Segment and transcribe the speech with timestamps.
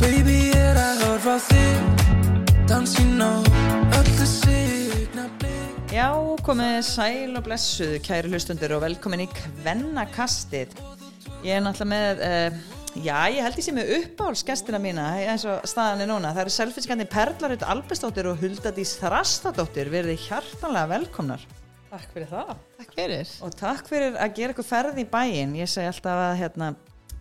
[0.00, 2.04] Baby, er að horfa þig
[2.70, 3.42] Dansinn á
[3.98, 6.12] öllu signa blik Já,
[6.46, 10.76] komið sæl og blessuð, kæri hlustundur og velkomin í Kvennakastið.
[11.42, 12.60] Ég er náttúrulega með, uh,
[13.02, 16.30] já, ég held ég sé með uppáhalsgestina mína eins og staðan er núna.
[16.36, 19.90] Það eru selfiskandi Perlarut Albestóttir og Huldadís Þrastadóttir.
[19.90, 21.48] Verðið hjartanlega velkomnar.
[21.90, 22.54] Takk fyrir það.
[22.78, 23.34] Takk fyrir.
[23.42, 25.58] Og takk fyrir að gera eitthvað ferð í bæinn.
[25.58, 26.70] Ég segi alltaf að hérna,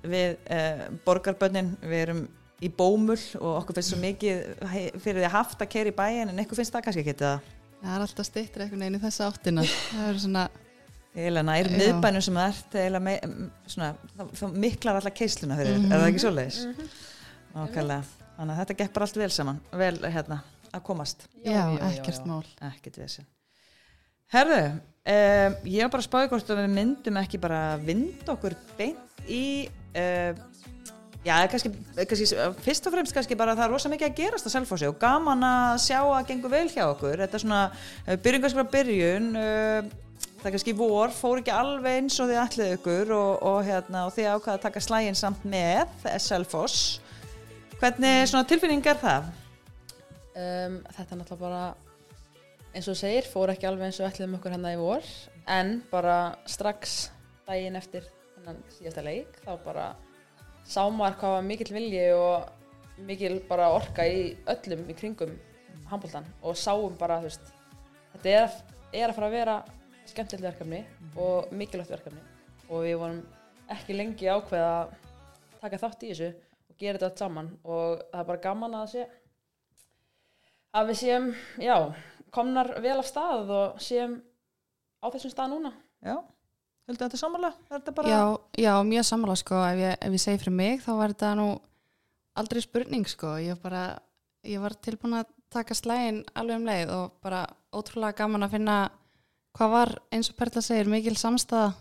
[0.04, 2.26] við uh, borgarbönnin, við erum
[2.60, 6.42] í bómull og okkur finnst svo mikið fyrir því haft að keira í bæinn en
[6.42, 7.48] eitthvað finnst það kannski ekki það.
[7.80, 9.64] Það er alltaf stýttir einhvern veginn í þessa áttina.
[9.64, 10.44] Það er svona,
[11.16, 11.78] eiginlega nær Já.
[11.80, 13.16] miðbænum sem það ert eiginlega me,
[13.72, 13.90] svona,
[14.36, 16.60] þá, miklar alltaf keisluna fyrir þér, er það ekki svoleiðis?
[17.56, 22.28] Nákvæmlega, þannig að þetta gekk bara allt vel saman, vel hérna að komast, já, ekkert
[22.30, 22.44] mál.
[22.68, 23.24] ekkert þessu.
[24.30, 24.60] Herðu,
[25.16, 29.24] um, ég var bara að spáði hvort að við myndum ekki bara vinda okkur beint
[29.26, 29.46] í,
[29.96, 32.28] já, kannski, kannski,
[32.64, 35.44] fyrst og fremst kannski bara það er rosa mikið að gerast að selfósi og gaman
[35.46, 37.64] að sjá að gengur vel hjá okkur, þetta er svona,
[38.06, 39.28] uh, byrjum kannski bara byrjun,
[40.40, 44.16] það kannski vor, fór ekki alveg eins og þið ætlið ykkur og, og, hérna, og
[44.16, 47.00] þið ákvaða að taka slægin samt með Selfoss.
[47.80, 49.30] Hvernig svona tilfinning er það?
[50.40, 51.64] Um, þetta er náttúrulega bara,
[52.76, 55.12] eins og segir, fór ekki alveg eins og ætliðum okkur hérna í vor,
[55.50, 57.02] en bara strax
[57.48, 58.08] daginn eftir
[58.40, 59.90] hennan síðasta leik, þá bara
[60.66, 65.36] sá maður hvað var mikill vilji og mikil bara orka í öllum í kringum
[65.90, 67.52] handbóltan og sáum bara, þú veist,
[68.16, 68.58] þetta er,
[68.94, 69.58] er að fara að vera
[70.10, 70.84] skemmtilegt verkefni
[71.20, 72.22] og mikilvægt verkefni.
[72.70, 73.22] Og við vorum
[73.74, 74.94] ekki lengi ákveða að
[75.62, 76.30] taka þátt í þessu
[76.70, 77.52] og gera þetta allt saman.
[77.66, 79.06] Og það er bara gaman að sé
[80.80, 81.76] að við séum, já,
[82.34, 84.20] komnar vel af stað og séum
[85.02, 85.74] á þessum stað núna.
[86.06, 86.18] Já,
[86.90, 87.20] heldur þetta
[87.70, 88.12] þetta bara...
[88.12, 88.22] Já,
[88.58, 89.58] já, mjög sammála sko.
[89.70, 91.50] Ef ég, ef ég segi fyrir mig þá var þetta nú
[92.40, 93.36] aldrei spurning sko.
[93.44, 93.84] Ég, bara,
[94.48, 98.80] ég var tilbúin að taka slægin alveg um leið og bara ótrúlega gaman að finna
[99.58, 101.72] hvað var eins og Perla segir mikil samstæða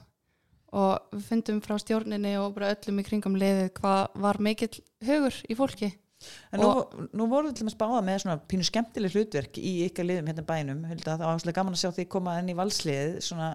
[0.79, 4.75] og við fundum frá stjórninni og bara öllum í kringum liðið hvað var mikill
[5.05, 5.93] hugur í fólki.
[6.53, 6.71] En nú,
[7.15, 10.45] nú voru við til að spáða með svona pínu skemmtileg hlutverk í ykkar liðum hérna
[10.49, 13.51] bænum Hulda, það var áslega gaman að sjá því koma enn í valsliðið svona,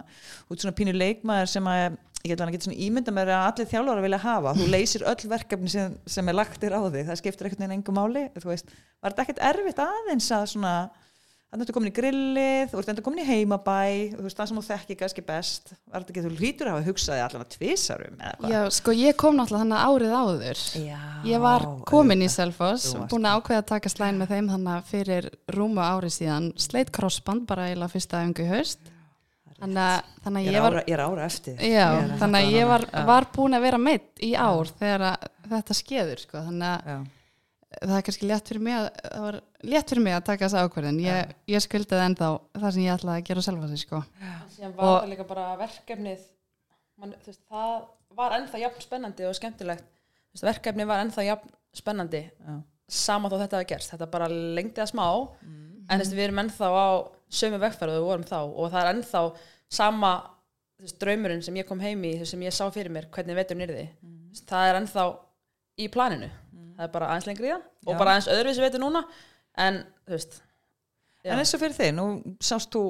[0.48, 1.82] út svona pínu leikmaður sem að
[2.24, 5.72] ég get alveg svona ímynda með að allir þjálfara vilja hafa, þú leysir öll verkefni
[5.74, 8.72] sem, sem er lagtir á þig, það skiptir einhvern veginn engum máli, þú veist,
[9.04, 10.74] var þetta ekkert erfitt aðeins að svona
[11.54, 13.74] þannig að þú komin í grillið, þú ert enda komin í heimabæ
[14.16, 16.86] þú veist, það sem þú þekki kannski best var þetta ekki, þú hlýtur að hafa
[16.88, 20.64] hugsaði allan að tvisarum eða hvað Já, sko ég kom náttúrulega þannig árið áður.
[20.82, 20.98] Já,
[21.30, 22.30] Ég var komin í.
[22.34, 26.50] Selfoss, búin að ákveða að taka slæn með þeim þannig að fyrir rúmu ári síðan
[26.58, 28.90] sleitt crossband bara eiginlega fyrsta öngu í haust
[29.60, 31.86] þannig þannig ég var ég er ára eftir já,
[32.18, 35.04] þannig að ég var, var búin að vera meitt í ár þegar
[35.46, 36.42] þetta skeður sko.
[36.48, 36.98] þannig að Já.
[37.82, 39.36] Það er kannski létt fyrir mig að, það var
[39.72, 42.28] létt fyrir mig að taka þessa ákveðin ég, ég skuldaði ennþá
[42.60, 44.00] það sem ég ætlaði að gera sjálfa sig sko.
[44.60, 46.24] Var það líka bara verkefnið,
[47.00, 47.74] man, veist, það
[48.20, 49.88] var ennþá jafn spennandi og skemmtilegt.
[50.34, 52.54] Veist, verkefnið var ennþá jafn spennandi, Já.
[53.00, 53.90] sama þó þetta hafi gerst.
[53.94, 55.06] Þetta bara lengdi það smá,
[55.42, 55.90] Mm.
[55.90, 56.88] en veist, við erum ennþá á
[57.34, 59.22] sömu vegferð og við vorum þá og það er ennþá
[59.68, 60.12] sama
[61.00, 63.84] draumurinn sem ég kom heim í, sem ég sá fyrir mér, hvernig veturinn yrði.
[64.02, 64.30] Mm.
[64.48, 65.04] Það er ennþá
[65.80, 66.30] í planinu.
[66.74, 69.04] Það er bara aðeins lengri í það og bara aðeins öðruvísi vetur núna,
[69.64, 70.38] en þú veist,
[71.22, 71.32] já.
[71.32, 72.06] En eins og fyrir þig, nú
[72.42, 72.84] sást þú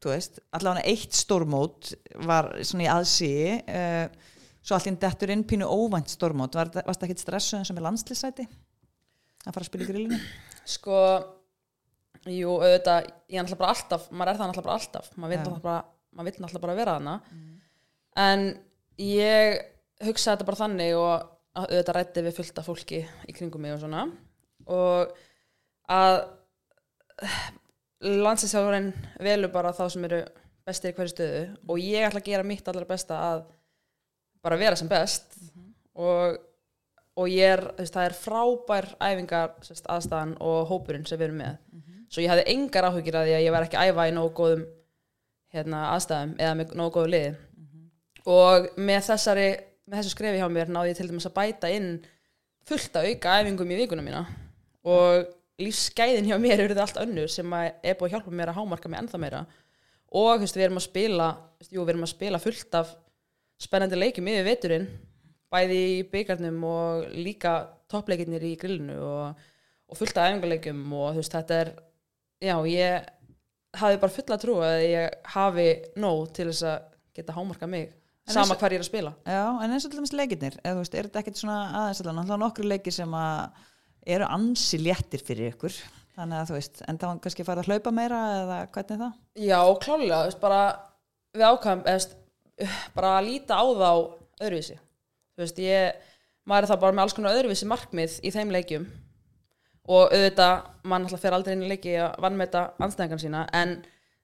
[0.00, 1.90] þú veist, allavega eitt stórmót
[2.24, 7.10] var svona í aðsíi uh, svo allir dettur inn pínu óvænt stórmót, var, varst það
[7.10, 10.20] ekkit stressuð eins og með landslýsæti að fara að spila í grillinu?
[10.68, 10.96] Sko,
[12.28, 15.38] jú, auðvitað, ég er náttúrulega bara alltaf, maður er það náttúrulega bara alltaf, maður vil
[15.38, 15.42] Já.
[15.42, 17.14] náttúrulega bara, bara vera þarna.
[18.20, 18.46] En
[19.00, 19.60] ég
[20.04, 23.74] hugsaði þetta bara þannig og að auðvitað rætti við fullt af fólki í kringum mig
[23.74, 24.04] og svona.
[24.70, 25.14] Og
[25.90, 26.20] að
[28.00, 30.20] landsinsjálfurinn velur bara þá sem eru
[30.66, 33.42] bestir í hverju stöðu og ég ætla að gera mitt allra besta að
[34.44, 35.34] bara vera sem best.
[36.00, 36.38] Og,
[37.18, 41.28] og ég er, þú veist, það er frábær æfingar sérst, aðstæðan og hópurinn sem við
[41.28, 41.58] erum með.
[42.10, 44.30] Svo ég hafði engar áhugir að því að ég var ekki að æfa í nógu
[44.38, 44.62] góðum
[45.54, 47.34] hérna, aðstæðum eða með nógu góðu liði.
[48.30, 49.48] Og með þessari
[49.90, 51.90] með þessu skrefi hjá mér náði ég til dæmis að bæta inn
[52.68, 54.22] fullt að auka æfingum í vikuna mína.
[54.86, 55.26] Og
[55.60, 58.90] lífsgæðin hjá mér eru þetta allt önnur sem er búið að hjálpa mér að hámarka
[58.90, 59.44] mig ennþá meira.
[60.14, 61.28] Og við erum að spila
[61.66, 62.94] jú, við erum að spila fullt af
[63.60, 64.88] spennandi leikjum yfir veturinn
[65.50, 67.54] bæði í byggarnum og líka
[67.90, 69.40] toppleikirnir í grillinu og,
[69.90, 71.72] og fullt af æfingarleikjum og veist, þetta er
[72.46, 73.08] já, ég
[73.80, 75.66] hafi bara fulla trú að ég hafi
[75.98, 76.86] nóg til þess að
[77.18, 77.90] geta hámarka mig
[78.28, 79.14] sama hver ég er að spila.
[79.24, 83.16] Já, en eins og dæmis leikirnir, er þetta ekkert svona aðeins náttúrulega nokkru leikir sem
[83.16, 83.66] að
[84.14, 85.74] eru ansi léttir fyrir ykkur,
[86.16, 89.18] þannig að þú veist, en þá kannski fara að hlaupa meira eða hvernig er það?
[89.44, 90.62] Já, klálega, þú veist, bara
[91.36, 92.16] við ákvæm, veist,
[92.96, 93.92] bara að líta á þá
[94.40, 94.80] öðruvísi.
[95.34, 96.10] Þú veist, ég,
[96.48, 98.90] maður er það bara með alls konar öðruvísi markmið í þeim leikjum.
[99.90, 103.80] Og auðvitað, mann alltaf fer aldrei inn í leiki að vannmeta anstæðingan sína, en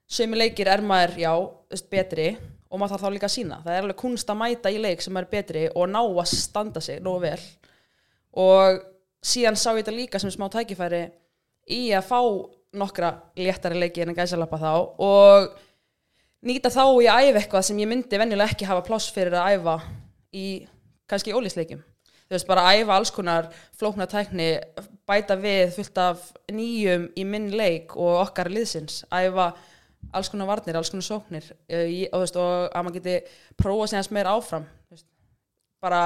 [0.06, 2.28] sömu leikir er maður, já, þú veist, betri
[2.70, 3.60] og maður þarf þá líka að sína.
[3.64, 6.82] Það er alveg kunst að mæta í leik sem er betri og ná að standa
[6.82, 7.40] sig nógu vel.
[8.36, 8.80] Og
[9.24, 11.06] síðan sá ég þetta líka sem smá tækifæri
[11.76, 12.20] í að fá
[12.76, 14.70] nokkra léttari leiki en að gæsalappa þá
[15.06, 15.50] og
[16.46, 19.56] nýta þá í að æfa eitthvað sem ég myndi venjulega ekki hafa pláss fyrir að
[19.56, 19.76] æfa
[20.36, 20.46] í
[21.08, 21.80] kannski ólísleikjum
[22.26, 23.48] þú veist bara að æfa alls konar
[23.78, 24.48] flókna tækni,
[25.06, 29.52] bæta við fullt af nýjum í minn leik og okkar liðsins, æfa
[30.12, 31.50] alls konar varnir, alls konar sóknir.
[31.68, 33.16] Í- og, veist, og að maður geti
[33.58, 35.06] prófa sig hans meira áfram veist.
[35.82, 36.02] bara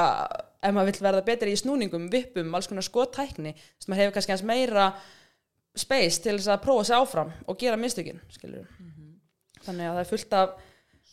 [0.62, 4.46] ef maður vill verða betri í snúningum, vippum, alls konar veist, maður hefur kannski hans
[4.46, 4.90] meira
[5.76, 8.66] space til þess að prófa sig áfram og gera mistökin, skilur
[9.64, 10.58] þannig að það er fullt af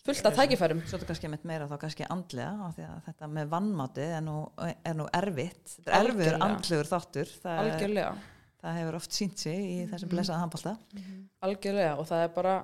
[0.08, 0.82] fullt af tækifærum.
[0.88, 2.70] Svo þetta kannski með meira þá kannski andlega,
[3.08, 8.12] þetta með vannmátið er nú, er nú erfitt, er erfiður andlegur þáttur, er, algjörlega,
[8.62, 10.76] það hefur oft sínt sig í þessum blessaða handbólta.
[11.46, 12.56] algjörlega og það er bara,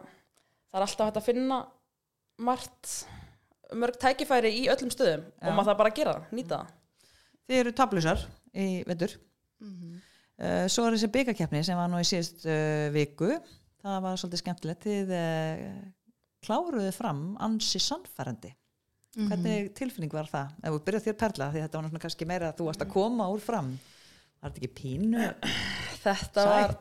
[0.70, 1.60] það er alltaf hægt að finna
[2.44, 2.94] margt
[3.78, 5.48] mörg tækifæri í öllum stöðum Já.
[5.48, 6.80] og maður það bara að gera það, nýta það
[7.44, 8.22] Þið eru tablusar
[8.56, 9.18] í vetur.
[9.64, 13.34] Uh, svo er þessi byggakeppni sem var nú í síðust uh, viku,
[13.84, 15.82] það var svolítið skemmtilegt, þið uh,
[16.44, 18.54] kláruðu fram ansi sannfærandi.
[19.14, 20.56] Hvernig tilfinning var það?
[20.64, 22.94] Ef þú byrjað þér perla, því þetta var náttúrulega kannski meira að þú varst að
[22.96, 23.68] koma úr fram.
[24.44, 25.28] Var þetta ekki pínu?
[26.04, 26.74] þetta var,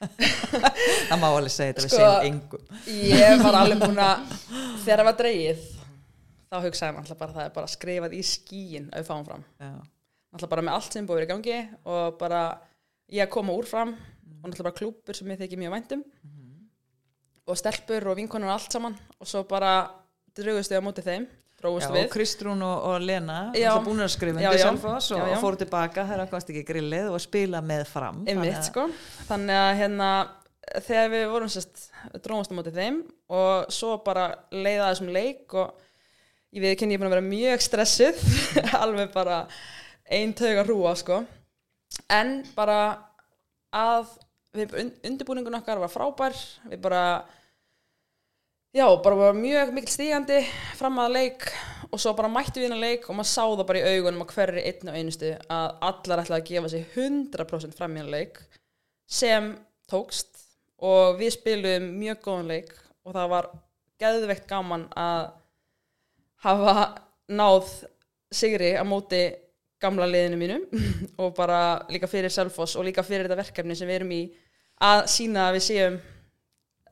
[1.08, 2.64] það má alveg segja þetta við Sko- segjum engum.
[2.92, 4.34] ég var alveg búin að
[4.84, 5.62] þegar það var dreigið
[6.50, 9.44] þá hugsaði maður alltaf bara það er bara skrifað í skíin að við fáum fram
[9.64, 11.58] alltaf bara með allt sem búið verið í gangi
[11.94, 12.40] og bara
[13.16, 16.04] ég að koma úr fram og alltaf bara klúpur sem ég þykir mjög væntum
[17.50, 19.72] og stelpur og vinkonur og allt saman og svo bara
[20.36, 21.24] draugustu á móti þeim
[21.60, 23.38] Já, og Kristrún og, og Lena
[23.84, 24.62] búin að skrifa undir.
[24.62, 25.36] Selfoss og, Já, já.
[25.36, 28.22] og fóru tilbaka það kosti ekki grillið og spila með fram.
[28.28, 28.86] Þannig að- sko.
[29.28, 30.10] Þannig að hérna
[30.86, 31.84] þegar við vorum sérst
[32.24, 35.74] drógast á móti þeim og svo bara leiða þessum leik og
[36.54, 38.24] ég við kynni ég búin að vera mjög stressuð.
[38.82, 39.42] Alveg bara
[40.10, 41.20] ein tauga hrúa sko.
[42.10, 42.80] En bara
[43.74, 44.06] að
[44.56, 44.72] við,
[45.06, 46.34] undirbúningun okkar var frábær.
[46.70, 47.02] Við bara
[48.72, 50.40] já, bara mjög mikil stígandi
[50.78, 51.46] fram að leik
[51.90, 54.30] og svo bara mættu við hennar leik og maður sá það bara í augunum á
[54.30, 58.38] hverri einn og einustu að allar ætlaði að gefa sig 100% fram í hennar leik
[59.10, 59.50] sem
[59.90, 60.44] tókst
[60.86, 62.70] og við spilum mjög góðan leik
[63.04, 63.48] og það var
[64.00, 65.32] geðveikt gaman að
[66.46, 66.74] hafa
[67.28, 67.72] náð
[68.30, 69.24] sigri á móti
[69.82, 70.84] gamla liðinu mínum
[71.20, 74.22] og bara líka fyrir Selfoss og líka fyrir þetta verkefni sem við erum í
[74.80, 75.98] að sína að við séum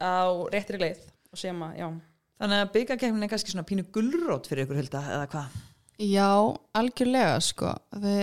[0.03, 1.89] á réttri leið og séum að, já,
[2.39, 5.55] Þannig að byggakeppnin er kannski svona pínu gulrót fyrir ykkur hulda eða hvað?
[6.07, 6.29] Já,
[6.79, 7.73] algjörlega sko.
[7.99, 8.21] Við,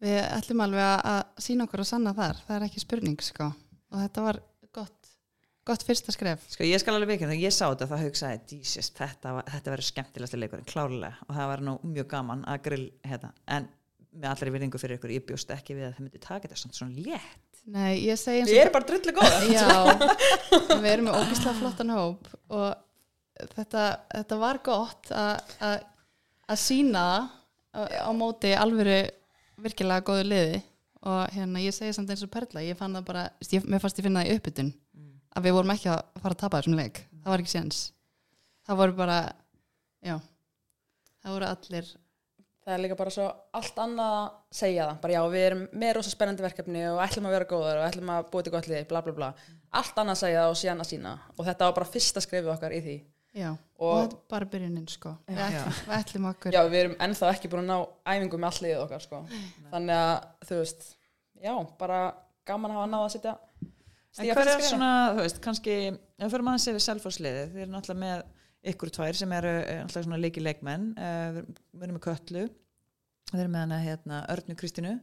[0.00, 3.50] við ætlum alveg að, að sína okkur að sanna þar, það er ekki spurning sko.
[3.92, 4.38] Og þetta var
[4.78, 5.10] gott,
[5.68, 6.46] gott fyrsta skref.
[6.54, 9.90] Sko ég skal alveg þegar ég sá þetta þá hugsaði Jesus, þetta, var- þetta verður
[9.92, 11.20] skemmtilegasti leikurinn klárlega.
[11.28, 13.34] Og það var nú mjög gaman að grill hérna.
[13.46, 13.68] en
[14.18, 16.74] með allri virðingu fyrir ykkur ég bjóst ekki við að þau myndi taka þetta samt
[16.80, 19.66] svona létt Nei, ég segi eins við erum bara drullu góða Já,
[20.82, 23.82] við erum með ógislega flottan hóp og þetta,
[24.14, 25.84] þetta var gott að-
[26.56, 27.02] sína
[27.76, 29.02] á, á móti alvöru
[29.60, 30.62] virkilega góðu liði
[31.08, 34.00] og hérna ég segi samt eins og Perla ég fann það bara, ég, mér fannst
[34.00, 34.72] ég finna það í uppbytun
[35.36, 36.96] að við vorum ekki að fara að tapa þessum leik.
[37.22, 37.82] Það var ekki séns.
[38.66, 39.18] Það voru bara,
[40.02, 40.14] já
[41.22, 41.90] það voru allir
[42.68, 44.26] það er líka bara svo allt annað að
[44.60, 44.96] segja það.
[45.04, 48.10] Bara já, við erum með rosa spennandi verkefni og ætlum að vera góðar og ætlum
[48.12, 49.28] að búið til gott liði, bla bla bla.
[49.80, 52.52] Allt annað að segja það og síðan að sína og þetta var bara fyrsta skrifið
[52.54, 52.96] okkar í því.
[53.38, 55.14] Já, og, Og- þetta er bara byrjunin sko.
[55.28, 57.76] Við ætlum, við ætlum okkur já, við erum ennþá ekki búin að ná
[58.14, 59.20] æfingu með allt liðið okkar sko.
[59.72, 60.14] þannig að,
[60.48, 60.86] þú veist
[61.44, 61.98] já, bara
[62.48, 63.36] gaman að hafa náða að setja
[64.18, 65.74] En hver er svona, þú veist, kannski
[68.66, 70.88] ykkur tvær sem eru eh, náttúrulega svona leiki leikmenn.
[70.98, 71.42] Uh,
[71.74, 72.48] við erum með Köllu
[73.32, 74.96] við erum með hana hérna Örnu Kristínu.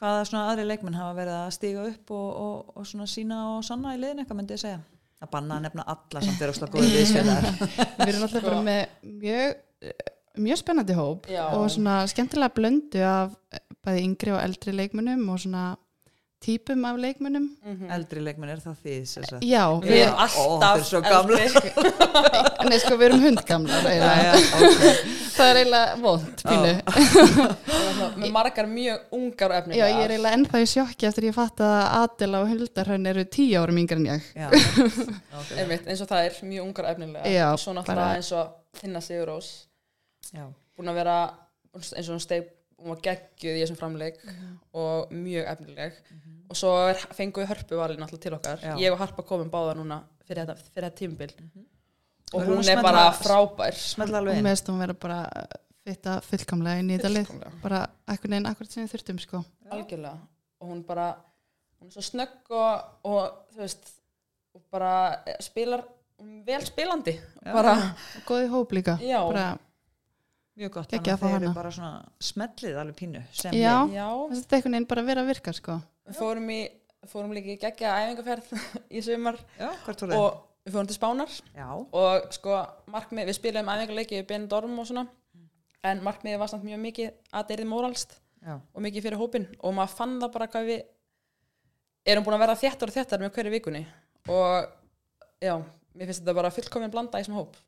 [0.00, 3.62] Hvaða svona aðri leikmenn hafa verið að stíga upp og, og, og svona sína og
[3.66, 4.80] sanna í liðin eitthvað myndi ég segja?
[5.22, 7.46] Að banna að nefna alla samt er óslega góðið viðsfélagar
[8.00, 9.54] við erum alltaf bara með mjög
[10.44, 11.44] mjög spennandi hóp Já.
[11.54, 13.36] og svona skemmtilega blöndu af
[13.84, 15.64] bæði yngri og eldri leikmunum og svona
[16.44, 17.46] típum af leikmunum
[17.96, 18.94] eldri leikmenn er það því
[19.48, 21.34] já, Við erum alltaf
[22.68, 24.24] nei sko við erum hundgamlar Já, eiginlega.
[24.24, 24.32] já,
[24.68, 25.04] ok.
[25.36, 26.72] það er eiginlega vond pínu.
[28.20, 31.36] Með margar mjög ungar og já, efnilegar ég er eiginlega ennþá í sjokki eftir ég
[31.36, 34.28] fatt að Adela og Huldarhönn eru tíu árum yngre en ég.
[34.36, 35.54] Já, ok.
[35.58, 38.52] Einmitt, eins og það er mjög ungar og efnilegar Já, og svo náttúrulega eins og
[38.80, 39.50] Tinna Sigurós
[40.32, 40.44] Já.
[40.76, 41.18] búin að vera
[41.74, 42.48] eins og hún steig
[42.84, 44.54] hún var geggjuð í þessum framleik Mhm.
[44.76, 45.92] og mjög efnileg.
[46.50, 48.60] Og svo er, fengum við hörpu valin alltaf til okkar.
[48.60, 48.74] Já.
[48.78, 51.32] ég og Harpa komum báða núna fyrir þetta, fyrir þetta tímabil.
[52.34, 53.74] Og Verður hún hún að er bara frábær.
[53.78, 55.18] Smella og meðst hún vera bara
[55.84, 57.26] fitta fullkomlega inn í þetta lið.
[57.26, 57.62] Fullkomlega.
[57.62, 59.44] bara ekkur neginn akkurat sem við þurftum sko.
[59.70, 60.18] Algjörlega.
[60.60, 61.16] Og hún bara
[61.80, 63.92] hún er svo snögg og, og þú veist
[64.54, 65.84] og bara eh, spilar
[66.20, 67.18] hún vel spilandi.
[67.44, 67.52] Já.
[67.52, 67.74] bara,
[68.16, 68.98] og góði hóp líka.
[69.00, 69.20] Já.
[69.28, 69.58] bara,
[70.54, 73.72] Mjög gott, þannig að þeir eru bara svona smellið alveg pínu sem Já.
[73.88, 73.94] lið.
[73.96, 74.08] já.
[74.30, 75.74] þetta er ekkur neginn bara að vera að virka sko.
[76.06, 76.58] Við fórum í
[77.10, 78.52] fórum líka í geggja æfingarferð
[78.96, 79.40] í sumar.
[79.58, 79.72] Já,
[80.14, 81.34] og við fórum til Spánar.
[81.58, 82.60] Já, og sko
[82.94, 85.04] markmið, við spilum æfingarleiki við Benidorm og svona.
[85.84, 89.50] En markmiðið var samt mjög mikið að það er móralst já, og mikið fyrir hópin
[89.58, 90.86] og maður fann það bara hvað við
[92.14, 93.84] erum búin að vera þéttar og þéttar með hverju vikunni.
[94.30, 94.70] Og
[95.42, 95.58] já,
[95.98, 97.58] mér finnst þetta bara fullkomin blanda í sem hóp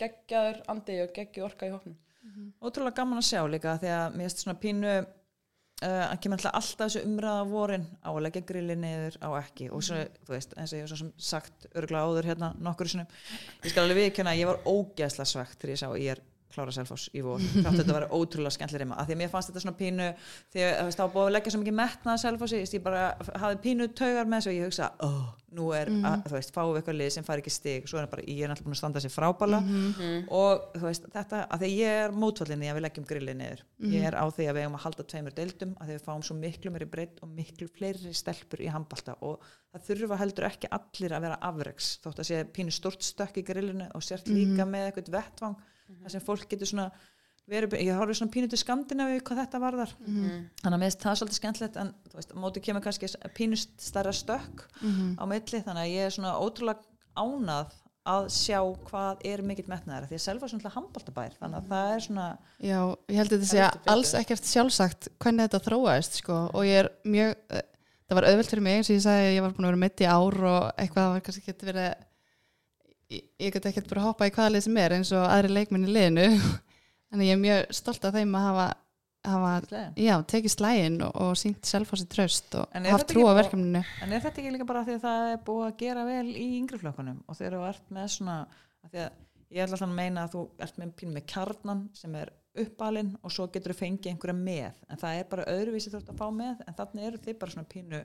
[0.00, 1.98] geggjaður andi og geggju orka í hópnum.
[2.62, 6.58] Ótrúlega gaman að sjá líka því að mér finnst svona pínu uh, að kemur alltaf
[6.58, 9.70] alltaf þessu umræða vorin á að leggja grilli niður á ekki.
[9.74, 13.10] Og svo, þú veist, eins og ég hef svo sagt örgulega áður hérna nokkur sinnum.
[13.62, 16.22] Ég skal alveg viðkjöna að ég var ógeðslega svegt þegar ég sá ég er
[16.54, 17.42] klára Selfoss í vor.
[17.42, 20.08] Þátt þetta var ótrúlega skemmtileg reyma að því að mér fannst þetta svona pínu
[20.52, 22.18] því að það var búið að leggja svo mikið metnað
[22.62, 23.04] veist, ég bara
[23.40, 26.70] hafði pínu taugar með þessu og ég hugsa, oh, nú er að, þú veist, fáum
[26.72, 27.88] við eitthvað lið sem fær ekki stig.
[27.90, 29.60] Svo er bara, ég er náttúrulega búin að standa sér frábæla
[30.32, 33.64] og þú veist, þetta, að því að ég er mótvallinni að við leggjum grillið niður.
[33.92, 36.24] Ég er á því að við eigum að halda tveimur deildum að því við fáum
[36.26, 40.72] svo miklu meiri breytt og miklu fleiri stelpur í handbalta og það þurfa heldur ekki
[40.78, 44.66] allir að vera afreks þótt að sé pínu stort stökk í grillinu og sért líka
[44.68, 45.56] með eitthvað vettvang
[46.00, 46.88] þar sem fólk getur svona
[47.50, 49.94] verið, ég horfði svona pínu til Skandinavíu hvað þetta varðar.
[50.62, 54.12] Þannig að mér finnst það svolítið skemmtilegt en veist, á móti kemur kannski pínu stærra
[54.14, 54.66] stökk
[55.18, 56.86] á milli þannig að ég er svona ótrúlega
[57.18, 58.58] ánað að sjá
[58.88, 62.24] hvað er mikill metnaðar því að selva svona handbaltabær þannig að það er svona
[62.58, 62.78] já,
[63.12, 66.88] ég held að þetta sé alls ekkert sjálfsagt hvernig þetta þróaðist sko og ég er
[67.06, 67.68] mjög eh,
[68.08, 70.02] það var auðvelt fyrir mig eins og ég sagði ég var búin að vera mitt
[70.02, 72.02] í ár og eitthvað það var kannski getur verið
[73.12, 75.88] ég, ég get ekkert bara hoppa í hvaða lið sem er eins og aðri leikmenn
[75.88, 76.28] í liðinu.
[77.12, 78.66] Þannig ég er mjög stolt af þeim að hafa,
[79.28, 83.40] hafa já, tekið slægin og, og sínt selfossi tröst og En haft trú ekki á
[83.42, 83.82] verkefninu.
[84.02, 86.46] en er þetta ekki líka bara því að það er búið að gera vel í
[86.56, 87.20] yngri flokkunum?
[87.28, 88.38] Og þegar þú ert með svona
[88.86, 89.10] að að
[89.52, 93.12] ég ætla alltaf að meina að þú ert með pínu með kjarnan sem er uppalinn
[93.20, 94.80] og svo getur þú fengið einhverja með.
[94.88, 97.54] En það er bara öðruvísi þú ert að fá með en þannig eru þið bara
[97.54, 98.00] svona pínu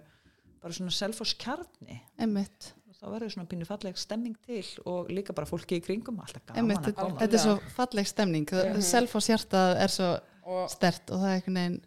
[0.63, 2.01] bara svona selfos kjarni.
[2.19, 6.17] Einmitt, og þá verður svona pínu falleg stemming til og líka bara fólki í kringum
[6.23, 7.19] alltaf gaman einmitt, að þetta, koma.
[7.21, 8.81] þetta er svo falleg stemning Mhm.
[8.81, 10.09] Selfoss hjartað er svo
[10.47, 11.81] og stert og það er einhvern veginn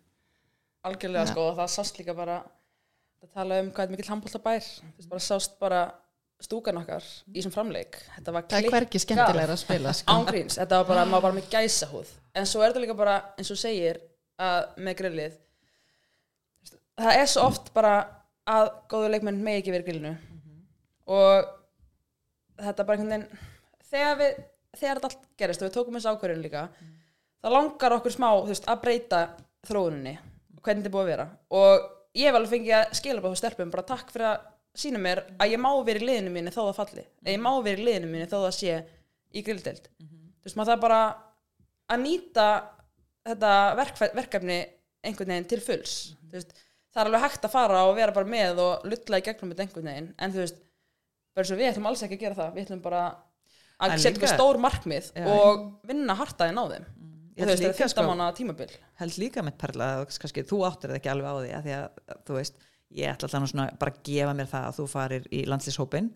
[0.84, 1.32] algjörlega Ja.
[1.32, 2.36] sko og það sást líka bara
[3.22, 4.60] að tala um hvað er mikill handbóltabær
[4.96, 5.80] veist bara sást bara
[6.40, 7.98] stúkan okkar í þessum framleik.
[8.16, 10.12] Þetta var það er hvergi skemmtilegra að spila sko.
[10.14, 13.16] ángríns, þetta var bara, maður bara með gæsa húð en svo er þetta líka bara,
[13.36, 14.00] eins og segir
[14.38, 15.32] að með grillið
[17.00, 17.92] það er svo oft bara
[18.48, 20.16] að góðu leikmenn megi ekki verið grillinu
[21.10, 21.50] og
[22.60, 23.46] þetta bara einhvern veginn
[23.90, 24.40] þegar við,
[24.78, 26.64] þegar þetta allt gerist og við tókum þessu ákvörðin líka
[27.40, 29.20] það langar okkur smá, veist, að breyta
[29.66, 31.26] þróuninni og hvernig þetta er búið að vera.
[31.56, 31.86] Og
[32.20, 34.48] ég hef alveg fengið að skila bara þú stelpum bara takk fyrir að
[34.80, 37.04] sína mér að ég má vera í liðinu mínu þó það falli.
[37.24, 38.74] Eða ég má vera í liðinu mínu þó það sé
[39.40, 39.88] í grilldeild.
[40.00, 41.00] Þú veist, maður það bara
[41.90, 42.46] að nýta
[43.30, 44.58] þetta verkfæ- verkefni
[45.08, 45.96] einhvern veginn til fulls.
[46.28, 46.52] Þú veist,
[46.92, 49.64] það er alveg hægt að fara og vera bara með og lulla í gegnum þetta
[49.66, 50.60] einhvern veginn en þú veist,
[51.40, 52.54] bara svo við ætlum alls ekki að gera það.
[52.54, 53.02] Við ætlum bara
[53.80, 55.28] að setja okkur stór markmið Já.
[55.34, 56.88] og vinna hartaðin á þeim.
[57.30, 58.72] Ég og þú veist, þetta líka, er fyrsta sko- mánu tímabil.
[59.00, 61.86] held líka með perla kannski þú áttir það ekki alveg á því að því að
[62.28, 65.40] þú veist ég ætla alltaf svona bara að gefa mér það að þú farir í
[65.46, 66.08] landslýshópin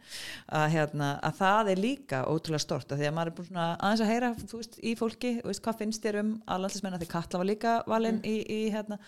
[0.51, 3.67] að, hérna, að það er líka ótrúlega stort að því að maður er búin svona
[3.79, 7.11] aðeins að heyra veist, í fólki, veist, hvað finnst þér um að landslýsmenn að því
[7.15, 8.99] Katla var líka valinn í, í hérna,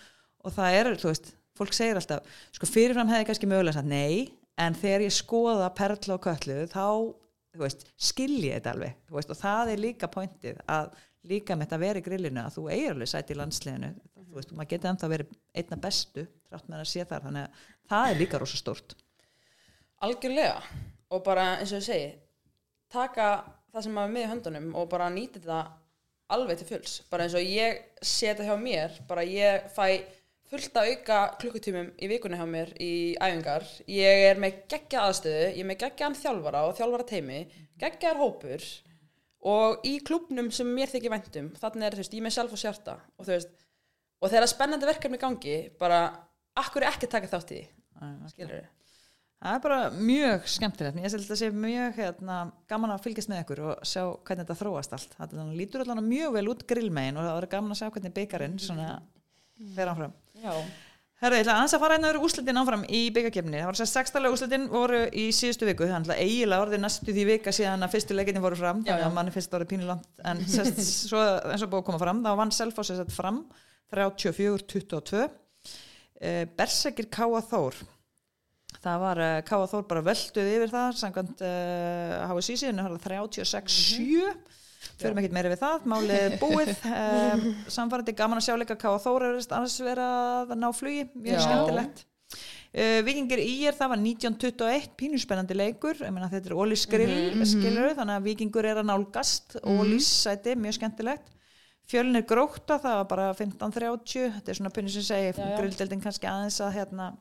[0.47, 4.31] og það er, þú veist fólk segir alltaf, sko fyrirfram hefði kannski mögulega sagt nei,
[4.57, 6.85] en þegar ég skoða perla og köllu, þá
[7.57, 8.97] veist, skilji þetta alveg.
[9.13, 10.91] Veist, og það er líka pointið að
[11.27, 13.91] líka með þetta í grillinu að þú eigir alveg sæti í landsliðinu.
[14.27, 17.65] Þú veist, maður getur ennþá verið einna bestu þrátt með að sé þar, þannig að
[17.91, 18.95] það er líka rosa stórt.
[20.05, 20.61] Algjörlega.
[21.07, 22.07] Og bara eins og ég segi
[22.91, 23.27] taka
[23.71, 25.59] það sem maður er með í höndunum og bara nýta þetta
[26.35, 26.95] alveg til fulls.
[27.11, 29.85] Bara eins og ég sé þetta hjá mér bara ég fæ
[30.51, 33.65] fullt að auka klukkutímum í vikunni hjá mér í æfingar.
[33.91, 37.41] Ég er með geggja aðstöðu ég er með geggjaðan þjálfara og þjálfara teimi
[37.81, 38.67] geggjaðar hópur
[39.47, 42.61] og í klubnum sem mér þykir væntum þannig er þú veist, ég með sjálf og
[42.63, 43.53] sjarta og þú veist,
[44.21, 46.01] og þegar spennandi verkefni gangi bara,
[46.57, 47.67] akkur ekki taka þátt í því?
[49.37, 52.37] Það er bara mjög skemmtilegt, ég held að sé mjög hérna,
[52.71, 55.13] gaman að fylgjast með ykkur og sjá hvernig þetta þróast allt.
[55.13, 58.57] Það lítur allan mjög vel út grillmegin og það verður gaman að sjá hvernig byggarinn
[58.63, 58.87] svona
[59.75, 60.15] fer áfram.
[61.17, 63.57] Herra, ég ætla aðeins að fara hérna yfir úslitin áfram í byggarkefni.
[63.57, 67.15] Það var þess að sextalega úslitin voru í síðustu viku, þannig að eiginlega orðið næstu
[67.15, 70.05] því vika síðan að fyrstu leikinni voru fram, Já, þannig að manni fyrst orðið pínulant,
[70.29, 73.39] en sest, svo eins og búið að koma fram, þá vann Selfoss sett fram
[73.97, 75.23] 34-22.
[75.25, 77.81] Uh, Bersekir Káa Þór,
[78.77, 83.09] það var uh, Káa Þór bara völduð yfir það, samkvæmt uh, HSI síðan, það var
[83.09, 84.37] 36-7.
[84.97, 86.71] Förum ekkert meira við það, málið er búið.
[86.97, 90.07] Um, samfærandi gaman að sjá leika Káa Þóra annars vera
[90.41, 91.03] að ná flugi.
[91.13, 92.03] Mjög skemmtilegt.
[92.77, 97.13] Uh, Víkingir í er það var 1921 pínuspennandi leikur, ég meina þetta er Ólís grill
[97.13, 101.31] Mhm, skilur þannig að Víkingur er að nálgast Ólís sæti, mjög skemmtilegt.
[101.87, 106.59] Fjölnir gróta, það var bara 15.30 þetta er svona punni sem segi grilldeldin kannski aðeins
[106.59, 107.13] að hérna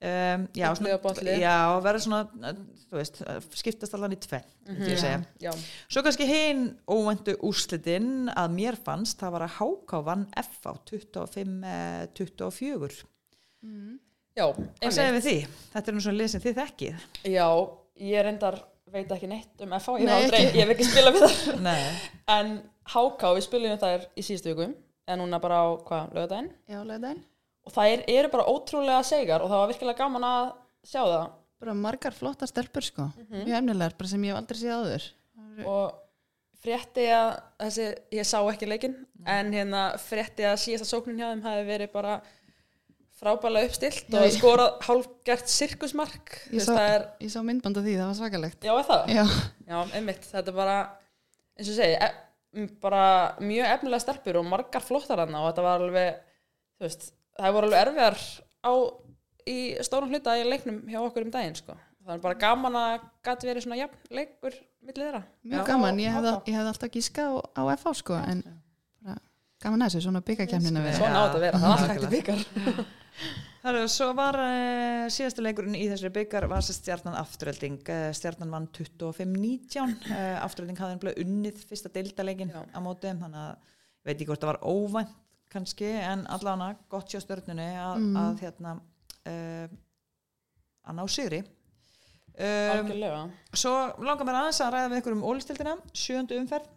[0.00, 0.96] um, já, svona,
[1.36, 2.54] já, verður svona
[2.90, 3.26] þú veist, uh,
[3.60, 5.52] skiptast allan í tvenn mm ég segja já,
[5.90, 10.72] Svo kannski hinn óvæntu úrslitin að mér fannst, það var að Háká vann F á
[10.90, 13.04] 25-24.
[14.38, 15.36] já Hvað segir við því?
[15.74, 16.94] Þetta er nú svona lið sem þið þekkið.
[17.34, 17.46] Já,
[18.00, 18.56] ég reyndar
[18.90, 21.34] veit ekki neitt um FH, ég, Nei, ég hef ekki spilað við það
[21.68, 21.84] Nei.
[22.34, 22.46] en
[22.90, 24.66] HK, við spilum þær í síðustu viku
[25.10, 27.20] en núna bara á, hvað, lögadaginn Já, lögðaðin.
[27.66, 30.50] Og það er, eru bara ótrúlega segar og það var virkilega gaman að
[30.86, 31.28] sjá það
[31.60, 33.04] Bara margar flotta stelpur sko.
[33.28, 35.08] Mjög efnilegar, bara sem ég hef aldrei séð áður.
[35.68, 35.98] og
[36.60, 38.94] frétti að þessi, ég sá ekki leikinn
[39.28, 42.14] en hérna frétti að síðasta sóknin hjá þeim hafi verið bara
[43.20, 48.08] frábælega uppstilt og skorað hálfgert sirkusmark Ég sá, er, ég sá myndband af því, það
[48.10, 48.64] var svakalegt.
[48.64, 49.12] já, það?
[49.12, 49.24] Já,
[49.68, 50.76] Já, einmitt, þetta er bara
[51.60, 53.02] eins og segi, e bara
[53.44, 56.22] mjög efnilega stelpur og margar flottar hann og þetta var alveg,
[56.80, 57.10] þú veist
[57.40, 58.18] það voru alveg erfiðar
[58.60, 58.72] á
[59.50, 61.76] í stórum hluta í leiknum hjá okkur um daginn sko.
[62.04, 65.66] það er bara gaman að gæti verið svona jafn leikur millir þeirra mjög Já.
[65.68, 66.00] gaman.
[66.00, 68.40] Ég hefði, hefði alltaf gískað á, á FH sko, en
[69.04, 69.20] bara
[69.64, 70.96] gaman að þessu, svona byggakemnina við.
[70.98, 72.44] svona á þetta að vera, það er alltaf hægt byggar
[73.60, 77.74] Herru, svo var uh, síðasta leikurinn í þessari byggar var þess stjarnan afturölding.
[77.84, 79.98] Uh, stjarnan vann 25-19.
[80.08, 82.62] Uh, afturölding hafði ennblega unnið fyrsta deildaleikin Já.
[82.72, 85.12] á móti, þannig að ég veit ekki hvort það var óvænt
[85.50, 88.18] kannski, en allavega gott hjá stjörnunni að, Mm.
[88.24, 88.74] að hérna
[89.26, 89.78] uh,
[90.86, 91.40] að ná sigri.
[92.40, 96.70] Um, algjörlega Svo langar mér aðeins að ræða við ykkur um ólistildina, sjöndu umferð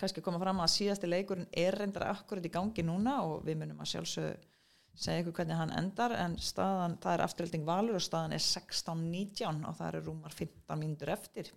[0.00, 3.82] kannski koma fram að síðasti leikurinn er reyndar akkurat í gangi núna og við munum
[3.84, 4.50] að sjálfsög
[4.94, 9.64] segja ykkur hvernig hann endar en staðan, það er afturölding valur og staðan er 16-19
[9.68, 11.50] og það eru rúmar 15 mínútur eftir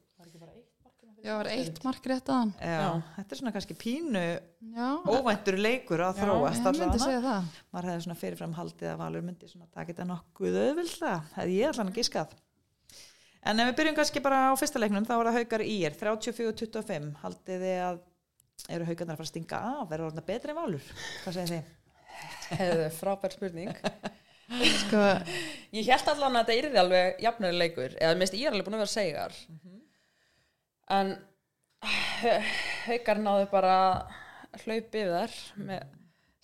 [1.27, 2.51] Já, það var eitt mark rétt aðan.
[2.63, 2.89] Já, Já.
[3.17, 4.23] þetta er svona kannski pínu
[4.77, 7.03] Já, óvæntur leikur að Já, þróast ég myndi allavega.
[7.03, 7.47] segja það.
[7.75, 11.71] maður hefði svona fyrirfram haldið að valur myndi svona taka þetta nokkuð auðvildlega hefði ég
[11.73, 12.35] allan að gískað
[13.47, 15.97] en ef við byrjum kannski bara á fyrsta leiknum þá er það haukar í er
[15.99, 17.99] 34-25 haldið þið að
[18.73, 20.87] eru haukarnar að fara að stinga af verður orðna betri en valur
[21.23, 21.73] hvað segir þið?
[22.57, 23.75] Hefðu, frábær spurning
[24.47, 24.99] Sko,
[25.75, 28.77] ég held allan að þetta yrði alveg jafnari leikur eða minnst ég er alveg búin
[28.77, 29.35] að vera segar
[30.95, 31.13] en
[32.87, 33.75] haukar náðu bara
[34.53, 35.37] að hlaupi yfir þær
[35.69, 35.85] með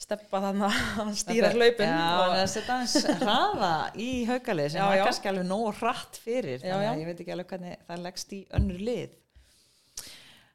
[0.03, 3.71] steppa þannig að stýra hlaupin Já, og, það setja aðeins hraða
[4.03, 5.03] í haukalið sem var já.
[5.07, 8.33] kannski alveg nóg hratt fyrir Já, þannig að ég veit ekki alveg hvernig það leggst
[8.35, 9.13] í önnur lið.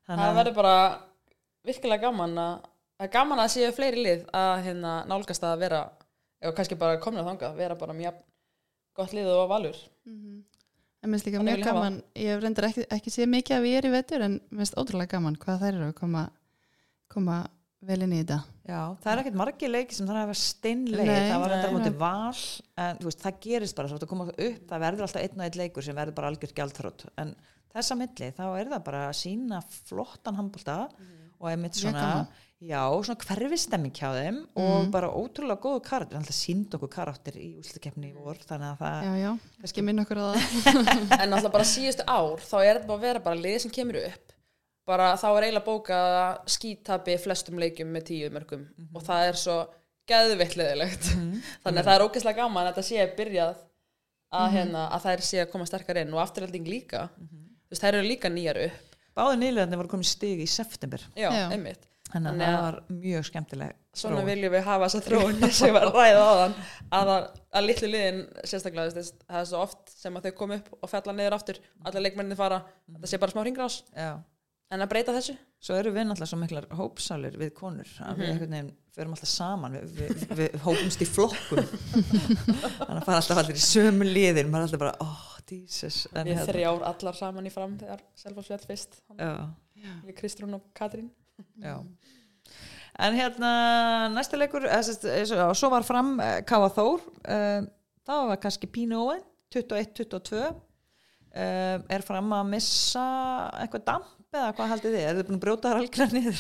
[0.09, 0.75] Þannig það að- verður bara
[1.69, 2.53] virkilega gaman að
[2.99, 5.81] það er gaman að séu fleiri lið að hérna, nálgast að vera
[6.43, 8.21] eða kannski bara komna þangað, vera bara mjög
[8.99, 9.81] gott lið og valur
[11.03, 11.79] en minnst líka Þannig mjög ég hafa.
[11.79, 15.15] gaman, ég reyndar ekki, ekki séð mikið af ég er í vetur en minnst ótrúlega
[15.17, 16.25] gaman hvað þær eru að koma,
[17.13, 17.37] koma
[17.89, 18.39] vel inn í þetta.
[18.67, 21.53] Já, það er ekkert margir leiki sem það er að vera steinleik Nei, það var
[21.55, 21.69] nei.
[21.77, 22.41] móti val
[22.85, 25.87] en veist, það gerist bara, að koma upp það verður alltaf einn og einn leikur
[25.87, 27.31] sem verður bara algjört gjaldþrótt en
[27.77, 30.77] þessa milli, þá er það bara að sína flottan handbólta
[31.39, 32.45] og einmitt Mjög svona, gaman.
[32.59, 37.53] Já, svona hverfistemming hjá þeim og bara ótrúlega góðu karakter, alltaf sínd okkur karakter í
[37.61, 40.73] úslukeppni í vor, þannig að það Já, já, kannski minn okkur á það.
[41.23, 44.01] en alltaf bara síðustu ár þá er þetta bara að vera bara lið sem kemur
[44.03, 44.35] upp.
[44.89, 49.39] Bara þá er eiginlega bókað að skítabi flestum leikjum með tíu mörgum og það er
[49.39, 49.59] svo
[50.09, 51.11] geðvitt leðilegt
[51.63, 53.53] þannig að það er ógeðslega gaman að þetta sé byrjað
[54.29, 57.07] að, hérna, að þær sé að koma sterkar inn og afturhalding líka.
[57.21, 58.97] Þú veist, þær eru líka nýjar upp.
[59.19, 61.05] Báði nýlegaðni voru komin stig í september.
[61.19, 61.45] Já, Já.
[61.53, 65.75] einmitt þannig að það að- var mjög skemmtileg svona viljum við hafa þessa þróun sem
[65.75, 66.57] var ræða á þann
[66.99, 70.55] að, að, að litlu liðin sérstaklega þess, það er svo oft sem að þau kom
[70.59, 72.97] upp og fella niður aftur, allir leikmenninni fara Mhm.
[73.01, 74.13] þetta sé bara smá hringrás, Já.
[74.71, 75.35] en að breyta þessu?
[75.61, 79.29] Svo eru við náttúrulega svo miklar hópsálir við konur að við einhvern veginn förum alltaf
[79.33, 81.65] saman við, við, við hópumst í flokkum
[82.23, 86.03] þannig að fara alltaf allir í sömu liðin maður er alltaf bara, oh, Jesus.
[86.13, 89.31] Við þrjár allar saman í fram þegar Selfossfjall fyrst, já,
[90.05, 91.09] við Kristrún og Katrín
[91.63, 91.75] já.
[92.99, 93.51] En hérna
[94.11, 97.67] næsta leikur og, svo var fram uh, Káa Þór uh,
[98.09, 99.23] það var kannski pínu óen
[99.55, 100.57] 21-22 uh,
[101.37, 103.05] er fram að missa
[103.63, 106.39] eitthvað damp eða hvað haldið þið, er þið búin að brjóta þar algjörða niður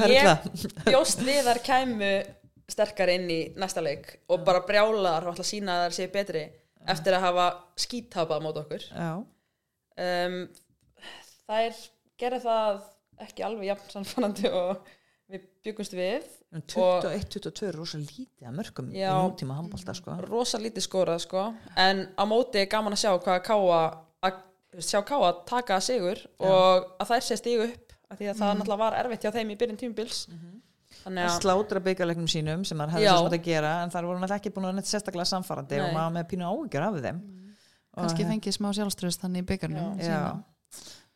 [0.10, 0.24] ég
[0.84, 2.10] bjóst við þar kæmu
[2.70, 6.10] sterkar inn í næsta leik og bara brjálar og ætla að sína að þær séu
[6.12, 6.44] betri
[6.88, 7.46] eftir að hafa
[7.78, 8.84] skítapað mót okkur.
[10.00, 10.36] Um,
[11.48, 11.80] þær
[12.20, 12.80] gera það
[13.26, 14.86] ekki alveg jafn sannfannandi og
[15.30, 19.12] við byggumst við 21-22 er rosa lítið að mörgum í Já.
[19.14, 20.16] nútíma handbólta sko.
[20.26, 21.44] rosa lítið skorað sko.
[21.78, 23.82] En á móti er gaman að sjá hvað Káa
[24.26, 24.40] að
[24.82, 28.82] sjá Káa taka sigur og að þær sé stígu upp af því að það náttúrulega
[28.82, 30.24] var erfitt hjá þeim í byrjun tímubils
[31.04, 33.12] þannig að að slátra byggjarleiknum sínum sem maður hefði Já.
[33.14, 35.84] svo smátt að gera en þar voru náttúrulega ekki búin að neitt sérstaklega samfarandi Nei.
[35.86, 37.20] og maður með pínu áhyggjur af þeim.
[37.90, 40.18] Og kannski fengið smá sjálfströðst þannig í byggarnum já,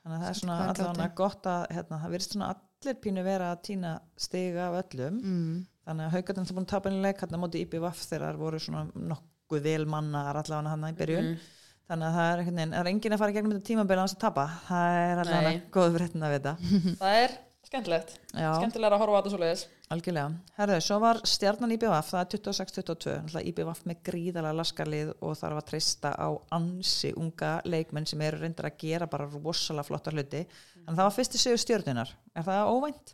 [0.04, 3.50] þannig að það er svona allavega gott að hérna, það virðist svona allir pínu vera
[3.54, 5.18] að týna stiga af öllum.
[5.24, 5.54] Mm.
[5.84, 8.60] þannig að haugarnir það búin að tapa einu leik hérna móti IBVF þegar þær voru
[8.60, 11.30] svona nokkuð vel mannar allavega hann í byrjun.
[11.32, 11.50] Mhm.
[11.88, 14.22] þannig að það er, það er enginn að fara gegnum þetta tímabili á þess að
[14.24, 14.44] tapa.
[14.68, 16.54] Það er allavega góð fréttin að vita.
[17.02, 17.34] Það er
[17.74, 20.30] skemmtilegt skemmtilega að horfa á þetta svo leiðis Algjörlega.
[20.56, 25.58] Herðu, svo var stjarnan IBVF, það er 26-22, náttúrulega IBVF með gríðalega laskarlið og þarf
[25.60, 30.40] að treysta á ansi unga leikmenn sem eru reyndar að gera bara rosalega flotta hluti.
[30.88, 32.14] En það var fyrsti sigur stjörnunar.
[32.34, 33.12] Er það óvænt?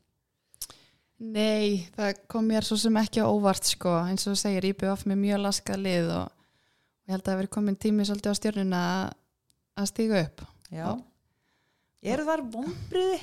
[1.20, 5.03] Nei, það kom mér svo sem ekki á óvart sko, eins og þú segir IBF
[5.11, 8.81] með mjög laskað lið og ég held að það veri komin tími svolítið á stjórnuna
[8.94, 9.12] að-
[9.83, 10.46] að stíga upp.
[10.70, 10.88] Já.
[12.14, 13.20] Eru þar vonbriði?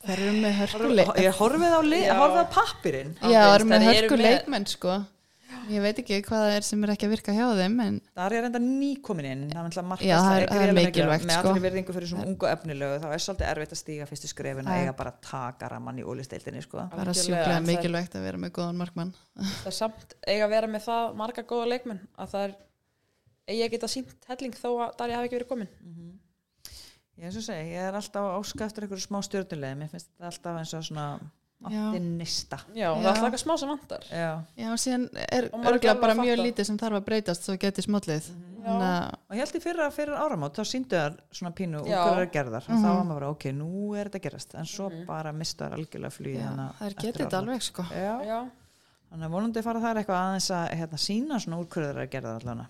[0.00, 1.08] Það eru með hörkuleik.
[1.20, 1.80] Ég horfið á,
[2.16, 3.16] á pappirinn.
[3.20, 5.00] Já, það eru með Þær eru hörkuleik með- menn sko.
[5.70, 8.34] Ég veit ekki hvað það er sem er ekki að virka hjá þeim en Það
[8.38, 11.48] er enda nýkomin inn, það er Já, það er- það er mikilvægt, Með sko.
[11.50, 14.80] allir virðingu fyrir svona ungu efnilögu, þá er svolítið erfitt að stíga fyrstu skrefin að
[14.80, 16.88] eiga bara taka raman í ólisteildinni, sko.
[16.90, 19.14] bara sjúklega mikilvægt að vera með góðan markmann.
[19.38, 22.54] það er samt eiga að vera með það marga góða leikmenn að það er
[23.50, 25.68] eigi að geta sínt helling þó að Darja hafi ekki verið komin
[27.20, 30.30] Ég er svo að segja, ég er alltaf eftir einhverju smá stjórnulegum, mér finnst þetta
[30.30, 31.06] alltaf eins og svona
[31.60, 32.56] optimista.
[32.72, 33.00] já, það Já.
[33.04, 36.14] er alltaf eitthvað smá sem vantar Já, Já, og síðan er Og maður örgulega bara
[36.14, 36.46] að mjög fatta.
[36.48, 38.28] lítið sem þarf að breytast svo geti smollið.
[38.60, 41.88] Þannig að og ég held í fyrra, fyrir áramót, þá síndu þar svona pínu úr
[41.90, 42.00] Já.
[42.24, 45.06] er gerðar, og þá var maður bara, ok, nú er þetta gerast, en svo Mhm.
[45.06, 46.10] bara mista þar algjörlega
[46.48, 47.82] hana það er getið þetta alveg sko.
[47.92, 48.40] Já, já,
[49.12, 52.40] þannig að vonandi fara þar eitthvað aðeins að hérna, sína svona úr hverju er gerðar
[52.40, 52.66] allavega.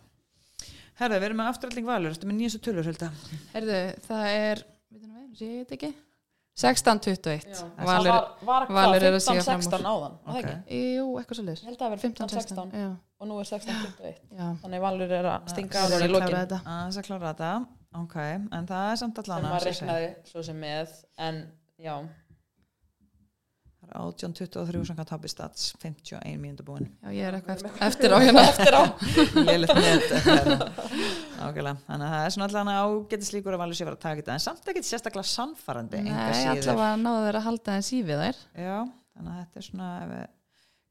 [1.01, 3.07] Herðu, við erum með afturölding valur, ertu með nýjastu tölur, Hulda?
[3.55, 4.63] Herðu, það er,
[5.41, 5.93] ég þetta ekki?
[6.61, 7.47] 16-21.
[7.49, 7.61] já.
[7.89, 9.69] Valur, það var, var Valur er að stíga fram úr.
[9.71, 10.81] 15-16 áðan var það ekki?
[10.99, 11.63] jú, eitthvað svo liðs.
[11.63, 12.89] ég held að það verið 15-16 Já,
[13.21, 14.49] og nú er 16-21 já.
[14.65, 16.59] þannig Valur er að stinga Það að er það í að lokin klára þetta.
[16.75, 16.91] Að
[17.31, 17.53] þetta,
[18.03, 18.17] ok,
[18.59, 20.93] en það er samt sem allan maður reiknaði svo sem með
[21.31, 21.41] en
[21.81, 22.20] já, Það er
[23.97, 26.89] 18-23 sem kann tapir stats, 51 mínútur búin.
[27.03, 28.45] Já, ég er eitthvað eftir, eftir á hérna.
[28.53, 28.83] eftir á
[29.49, 30.59] Lélitt net hérna.
[31.41, 31.77] Ákveðlega.
[31.87, 34.21] Þannig að það er svona allan ágætis líkur að valur sér að fara að taka
[34.23, 38.23] þetta en samt ekkert sérstaklega sannfarandi enga Nei, allavega náðu þeir að halda þeim sífið
[38.25, 38.43] þær.
[38.67, 38.77] Já,
[39.17, 40.29] þannig að þetta er svona ef við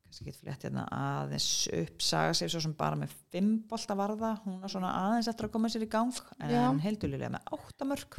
[0.09, 1.47] kannski getur flétt hérna aðeins
[1.83, 5.45] upp saga sér svo sem bara með fimm bolta varða, hún er svona aðeins eftir
[5.45, 6.63] að koma sér í gang en Já.
[6.81, 8.17] heildulilega með áttamörk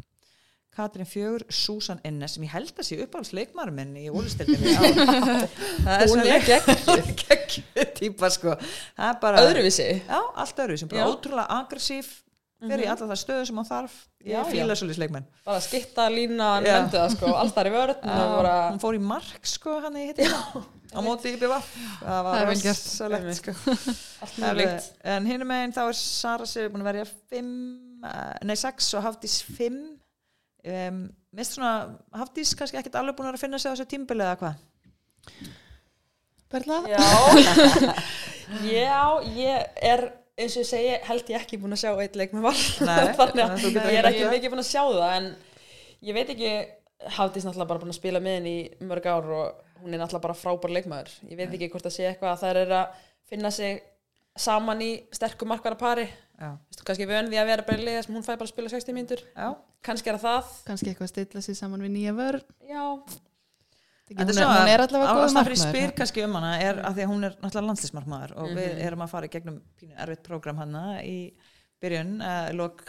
[0.71, 4.75] Katrin Fjögur, Susan Innes sem ég held að sé uppáhalds leikmaður minn í ólistildinni
[5.87, 7.13] það er geggjuð.
[7.25, 8.55] geggjuð típa sko.
[8.95, 9.89] Er öðruvísi.
[10.07, 11.11] Já, allt öðru sem bara Já.
[11.11, 12.13] ótrúlega aggressív
[12.61, 13.97] fyrir í alla það stöðu sem hún þarf.
[14.31, 14.79] Ég fíla já.
[14.79, 16.75] svolítið leikmenn bara skitta línan, Já.
[16.77, 17.33] nefndi það sko.
[17.41, 21.33] Allt þar í vörð bara, hún fór í mark sko hann í hitti á móti
[21.35, 21.57] í BV
[22.03, 23.55] það var er rosalegt sko.
[25.15, 27.51] En hinn meginn þá er Sara Sigur búin að verja 5
[28.49, 29.81] nei 6 og Hafdís 5
[30.67, 31.01] um,
[31.37, 31.73] mist svona
[32.17, 35.49] Hafdís kannski ekkert alveg búin að finna sig á þessu tímbili eða hvað?
[36.51, 36.81] Berla?
[36.91, 36.99] já.
[38.67, 40.01] Já, ég er
[40.41, 42.57] eins og ég segi, held ég ekki búin að sjá eitt leik með val
[42.89, 44.33] Nei, þannig að ég er ekki það.
[44.35, 45.29] mikið búin að sjá það en
[46.09, 46.53] ég veit ekki
[47.15, 50.25] Hafdís náttúrulega bara búin að spila með henni í mörg ár og hún er náttúrulega
[50.27, 51.15] bara frábær leikmaður.
[51.31, 52.99] Ég veit ekki hvort að sé eitthvað að þær er að
[53.31, 53.79] finna sig
[54.37, 56.05] saman í sterkum markvara pari
[56.41, 58.73] Vistu, kannski vön því að vera bara í liða sem hún fæ bara að spila
[58.73, 59.25] 60 mínútur.
[59.35, 59.49] Já.
[59.85, 62.47] kannski er það kannski eitthvað að stilla sér saman við nýja vörn.
[62.69, 62.85] Já,
[64.11, 67.13] það er, hún er allavega góð markmaður spyr kannski um hana er að því að
[67.13, 70.85] hún er náttúrulega landslísmarkmaður og við erum að fara í gegnum pínu erfitt prógram hana
[71.05, 71.17] í
[71.81, 72.85] byrjun, uh, lok,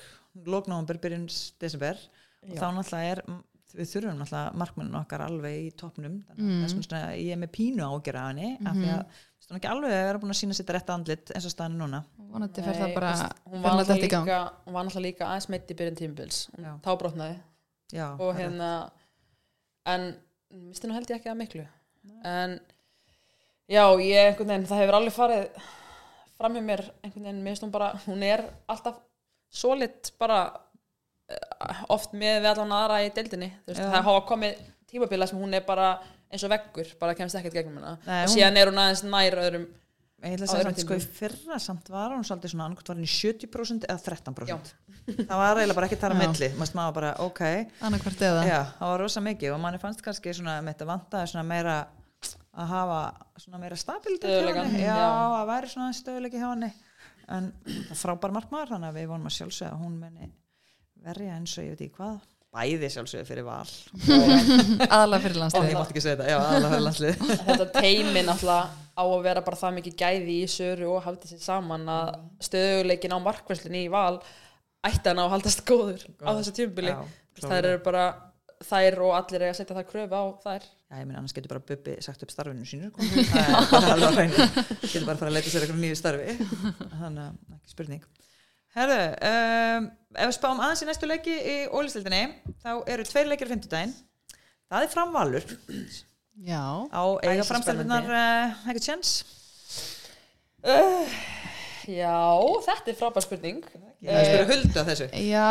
[0.48, 1.28] loknóvember, byrjun
[1.62, 2.00] desember.
[2.48, 3.24] Og þá náttúrulega er
[3.72, 6.18] við þurfum náttúrulega markmannin okkar alveg í toppnum.
[6.28, 9.60] Þannig að þess vegna ég er með pínu ágjör af henni af því að er
[9.60, 12.00] ekki alveg að vera búin að sína sitt rétt andlit eins og staðan er núna.
[12.32, 13.12] Vonandi fer það Nei, bara
[13.52, 16.72] hún var náttúrulega líka, hún var náttúrulega líka aðeins meitt í byrjun tímubils Já.
[16.86, 17.38] þá brotnaði.
[17.92, 18.70] Já, og hérna
[19.92, 20.08] en
[20.70, 21.68] misti nú held ég ekki að miklu.
[22.28, 22.58] En
[23.72, 25.64] já, ég einhvern veginn, það hefur alveg farið
[26.40, 29.02] fram hjá mér einhvern veginn, minnst hún bara hún er alltaf
[29.52, 30.42] solid bara
[31.28, 33.52] eh, oft með við allan aðra í deildinni.
[33.66, 33.90] Þú veist, Já.
[33.92, 35.93] það hafa komið tímabila sem hún er bara
[36.32, 37.97] eins og veggur, bara kemst ekkert gegnum hana.
[38.06, 39.69] Nei, og hún- síðan er hún aðeins nær öðrum
[40.21, 42.97] Ég ætla að segja samt, sko, í fyrra samt var hún svolítið svona annarkvæmt var
[42.99, 44.67] hún í 70% eða 13%
[45.25, 46.27] það var eiginlega bara ekki þar að Já.
[46.27, 46.49] milli.
[46.60, 47.41] Maður maður bara, ok,
[47.88, 48.43] annarkvart eða.
[48.45, 51.77] Já, það var rosa mikið og manni fannst kannski svona með þetta vantaði svona meira
[52.54, 52.99] að hafa
[53.41, 55.10] svona meira stabilitet henni, já, já.
[55.41, 56.71] að væri svona stöðuleiki hjá henni.
[57.32, 60.30] En það er frábær markmaður þannig að við vonum að sjálfsögða að hún muni
[61.01, 62.21] verja eins og ég veit ekki hvað
[62.52, 63.70] bæði sjálfsögðu fyrir val.
[64.92, 69.04] Aðalega fyrir landslið mátti ekki segja þetta, já, aðalega fyrir landslið þetta teimi náttúrulega á
[69.06, 72.12] að vera bara það mikið gæði í söru og haldið sér saman að
[72.44, 74.20] stöðuleikin á markvæslunni í val
[74.84, 77.00] ætti að ná að haldast góður á þessu Já,
[77.40, 78.06] þær eru bara
[78.62, 80.66] þær og allir eiga að setja það kröfu á þær.
[80.92, 82.92] Já, ég meina annars getur bara Bubbi sagt upp starfinu sínu.
[82.92, 83.08] Sko.
[83.72, 84.48] það er alveg að reyna
[84.84, 86.36] getur bara að fara að leita sér eitthvað nýju starfi.
[87.00, 88.04] Þannig að ekki spurning
[88.72, 92.22] Herðu, um, ef við spáum aðeins í næstu leiki í ólistildinni
[92.64, 93.94] þá eru tveir leikir á fimmtudaginn.
[94.72, 95.48] Það er framvalur.
[96.42, 99.10] Já, á eiga framstæðunar uh, eitthvað tjens
[100.64, 101.16] uh,
[101.92, 102.16] já,
[102.66, 103.60] þetta er frábær spurning.
[104.02, 105.10] Ég hef spyrja huldu að þessu.
[105.28, 105.50] Já.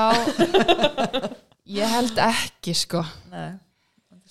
[1.71, 3.05] Ég held ekki sko.
[3.31, 3.53] Nei,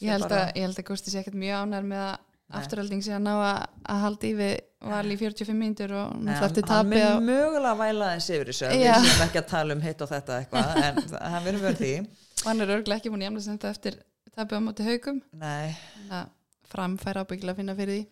[0.01, 2.17] ég held að, ég held að Gusti sé ekkert mjög ánær með að
[2.49, 2.57] Nei.
[2.59, 3.57] afturölding sé að ná að,
[3.93, 4.53] að halda í við
[4.89, 8.49] val í 45 mínútur og Nei, náttúrulega eftir hann á mun mögulega væla þess yfir
[8.49, 11.01] þessu við séum ekki að tala um hitt og þetta eitthvað en
[11.33, 13.99] hann verður verið því og hann er örglega ekki búin að jæmla sem þetta eftir
[14.39, 16.25] tapið á móti haugum að
[16.69, 18.07] framfæra ábyggilega að finna fyrir því.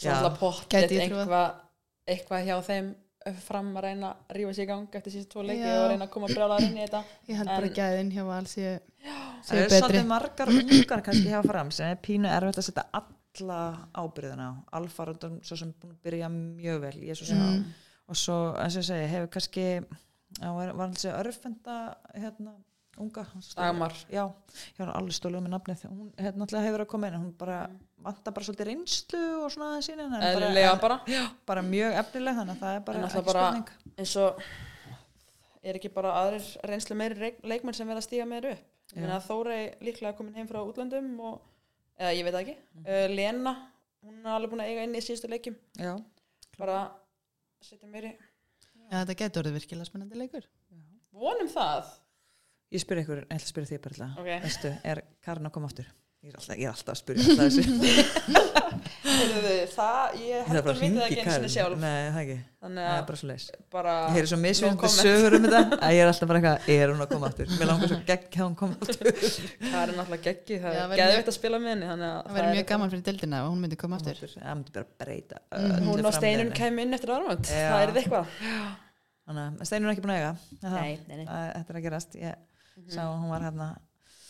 [0.00, 0.12] Svo Já.
[0.16, 1.48] alltaf pottet ég eitthvað
[2.12, 2.86] eitthvað hjá þeim
[3.46, 6.12] fram að reyna að rífa sér í gang eftir síðan tvo leiki og reyna að
[6.16, 7.02] koma brjálaður inn í þetta.
[7.30, 8.72] Ég held bara En- gæðin hjá val séu,
[9.46, 9.78] Það betri.
[9.78, 12.86] svolítið margar ungar kannski hjá fram sem er pínu erfitt að setja
[13.40, 17.38] alla ábyrðina á Alfarundum svo sem búin að byrja mjög vel ég er svo sem
[17.42, 17.64] Mm.
[18.08, 19.64] og svo eins og ég segi hefur kannski
[20.40, 22.52] já, var, var alveg örfenda hérna
[22.98, 23.24] unga
[23.56, 23.92] Dagmar.
[24.12, 24.24] já,
[24.76, 27.70] ég var alveg stóluð með nafnið hún hérna alltaf hefur að koma inn hún bara
[28.02, 32.36] vantar bara svolítið reynslu og svona aðeins sín en eðlilega bara, bara bara mjög efnileg
[32.36, 34.42] þannig að það er bara ekki spurning eins og
[35.62, 38.60] er ekki bara aðrir reynslu meiri leikmenn sem verða að stíga meir upp
[38.92, 38.96] Já.
[38.98, 41.40] ég meina Þórey líklega komin heim frá útlöndum og,
[41.98, 42.56] eða ég veit það ekki.
[42.82, 43.54] Uh, Lena,
[44.02, 45.56] hún er alveg búin að eiga inn í síðustu leikjum.
[45.78, 45.92] Já,
[46.58, 46.78] bara
[47.62, 50.46] setja meiri já, þetta getur orðið virkilega spennandi leikur.
[51.12, 51.90] Vonum það.
[52.72, 54.30] Ég spyr ykkur, ég ætla að spyrja því bara alltaf Ok.
[54.46, 55.90] veistu, er Karin að koma aftur
[56.22, 57.62] ég er alltaf, ég er alltaf að spyrja alltaf þessu
[59.72, 61.78] það, ég Það heldur veit það hringi ekki eins og sjálf.
[61.82, 64.80] Nei, það ekki, þannig það er að bara svo leis bara Ég heyri svo misvíðandi
[64.82, 64.98] comment.
[65.02, 65.62] sögur um þetta.
[65.86, 67.46] Að ég er alltaf bara eitthvað, er hún að koma aftur?
[67.58, 69.10] Mér langar svo gegn hjá hún koma aftur.
[69.62, 72.32] Það er náttúrulega geggi, það er verður geðveitt að spila með henni þannig að það
[72.36, 74.16] verður er mjög gaman fyrir dildina ef hún myndi koma aftur.
[74.36, 75.82] Það myndi bara breyta Mhm.
[75.88, 78.26] hún og Steinun kemur inn eftir áramönd það er eitthvað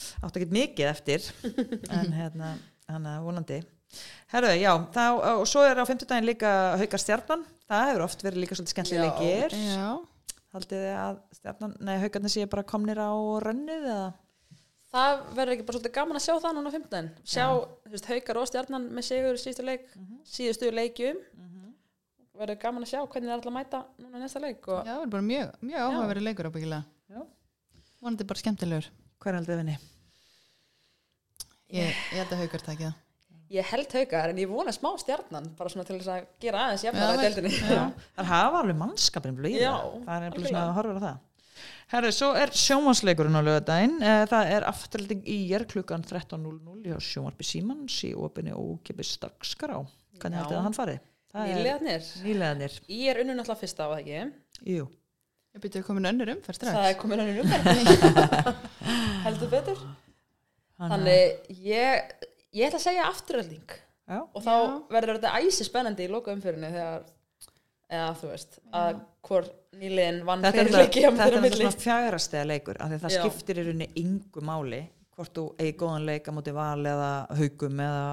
[0.03, 1.29] Hérna átt ekki mikið eftir
[1.99, 2.55] en hérna,
[2.91, 3.61] hann að vonandi.
[4.33, 7.45] Herðu, já, þá, og svo er á fimmtudaginn líka haukar stjarnan.
[7.69, 8.79] Það hefur oft verið líka svolítið
[9.69, 9.91] já,
[10.53, 13.13] Haldið þið að stjarnan, nei, haukarnir séu bara komnir á
[13.45, 14.11] rönnið eða?
[14.93, 17.45] það verður ekki bara svolítið gaman að sjá það núna á 15 sjá,
[17.85, 19.87] þú veist, haukar og stjarnan með sigur í síðustu leik,
[20.29, 21.23] síðustu leikjum.
[22.43, 24.93] Verður gaman að sjá hvernig það er alltaf að mæta núna næsta leik og já,
[24.95, 26.85] það er bara mjög, mjög áhugaverið leikur ábyggilega.
[27.13, 27.21] Já.
[28.03, 28.89] vonandi bara skemmtilegur
[29.23, 29.79] Hver haldið vinni?
[31.73, 32.93] ég, ég held að haukar takja
[33.53, 36.87] ég held haukar en ég vona smá stjarnan bara svona til þess að gera aðeins
[36.87, 37.83] jafnara í Já.
[38.17, 39.61] Það hafa alveg mannskapin blíða.
[39.61, 39.75] Já,
[40.07, 41.21] það er svona að horfa á það.
[41.93, 43.99] Herru, svo er sjónvarsleikurinn á lögadaginn.
[44.01, 49.13] Eh, Það er afturhalding í er klukkan 13.00 hjá sjónvarpi Símans í opinni og kipis
[49.21, 49.83] dagskrá.
[50.17, 50.97] Hvernig haldið að hann fari?
[51.33, 52.81] Það er nýlegaðnir nýlegaðnir.
[52.89, 54.17] ég er unnu náttúrulega fyrst á það ekki
[54.73, 54.89] Jú.
[55.53, 56.75] Ég byrjuði komin önnur umferð strax?
[56.77, 58.53] Það er komin önnur umferð.
[59.27, 59.83] Heldur betur.
[60.83, 62.15] Þannig ég
[62.53, 63.75] ég ætla að segja afturölding
[64.11, 64.19] Já.
[64.21, 64.55] og þá
[64.93, 67.05] verður þetta æsi spennandi í loka umfyrinni þegar
[67.93, 69.47] eða þú veist, að hvor
[69.79, 73.21] nýliðin vann þetta fyrir leiki þetta er þetta svona fjagrastega leikur af því það Já.
[73.23, 74.81] skiptir í rauninni yngu máli
[75.13, 78.05] hvort þú eigi góðan leik á móti val eða haugum eða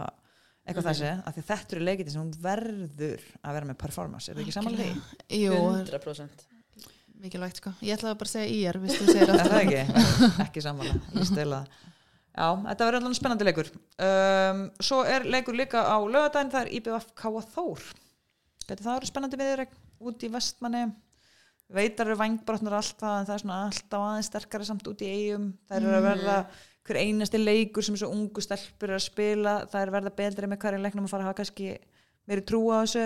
[0.69, 0.91] eitthvað Mhm.
[0.91, 4.43] þessi, af því þetta eru leikiti sem hún verður að vera með performance, er það
[4.45, 5.39] ekki samanlega því?
[5.41, 6.45] Jú, 100%
[7.19, 7.73] mikilvægt sko.
[7.83, 9.81] Ég ætlaði bara að segja í er, viðst þú segir Er aftur ekki?
[10.45, 11.63] ekki samanlega,
[12.39, 13.69] Já, þetta verður alveg spennandi leikur.
[14.05, 17.85] Um, Svo er leikur líka á lögadaginn, það er IBF Káa Þór.
[18.63, 19.63] Þetta það eru spennandi viður
[20.07, 20.83] út í vestmanni.
[21.69, 25.51] Veitar eru vangbrotnar alltaf en það er svona alltaf aðeins sterkara samt út í eigum
[25.69, 26.37] það eru að verða
[26.89, 29.55] hver einasti leikur sem þessu ungu stelpur eru að spila.
[29.69, 31.67] Það er að verða betri með hverju leiknum að fara að hafa kannski
[32.29, 33.03] meiri trú á þessu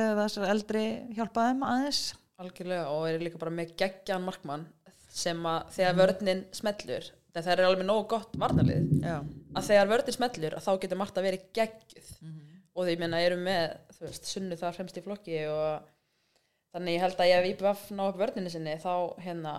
[2.44, 4.66] algjörlega og er líka bara með geggjan markmann
[5.14, 9.16] sem að þegar vörninn smellur þegar það er alveg nógu gott varnalið Já,
[9.58, 12.12] að þegar vörninn smellur þá getur Marta verið geggjuð.
[12.74, 15.90] Og því meina erum með þú veist, sunnu þar fremst í flokki og
[16.74, 19.56] þannig ég held að ef IPVF ná upp vörninni sinni þá hérna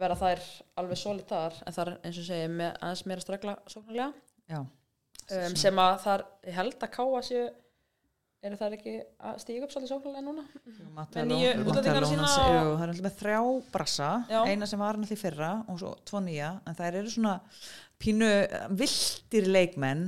[0.00, 0.44] verða þær
[0.80, 1.58] alveg solid þar.
[1.66, 4.08] En það er eins og segja með aðeins meira stregla sóknarlega
[4.52, 7.44] já, um, sem að þar, ég held að káa séu
[8.42, 8.94] eru þær ekki
[9.28, 10.44] að stíga upp svolítið sóknarlega núna?
[10.96, 13.38] Matteló- nýju útlendingana Matteló, sína það er alltaf með þrjá
[13.76, 14.10] brassa.
[14.30, 14.40] Já.
[14.50, 16.50] eina sem var hann því fyrra og svo tvo nýja.
[16.66, 17.36] En það eru svona
[18.02, 20.02] pínu eh, viltir leikmenn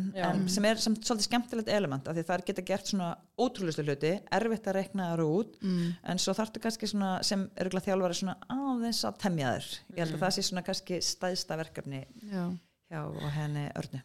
[0.51, 4.67] sem er sem svolítið skemmtilegt element af því það geta gert svona ótrúlustu hluti erfitt
[4.71, 5.59] að reikna það út.
[5.63, 5.93] Mm.
[6.03, 10.17] en svo þarftu kannski svona sem eru þjálfari svona aðeins að temja þér ég held
[10.17, 12.45] að það sé svona kannski stæðsta verkefni Já,
[12.91, 13.01] hjá
[13.39, 14.03] henni Örnu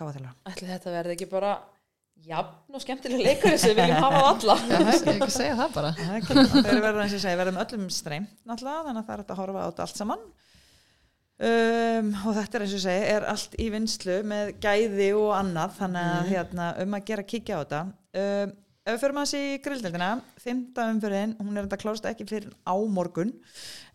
[0.00, 1.54] ætli þetta verði ekki bara
[2.26, 4.56] jafn og skemmtileg leikur sem við viljum hafa á alla.
[4.60, 5.90] Já það er ekki að segja það bara.
[6.00, 9.42] Er þeir og ég segi, verða með öllum streymt náttúrulega, þannig að það er að
[9.42, 10.24] horfa á þetta allt saman.
[11.40, 15.78] Um, og þetta er eins og segi, er allt í vinslu með gæði og annað
[15.78, 17.84] þannig að hérna, um að gera kíkja á þetta.
[18.20, 22.28] Um, ef við förum að þessi í grilldeldina fymta umfyrin, hún er þetta klárst ekki
[22.28, 23.32] fyrir á morgun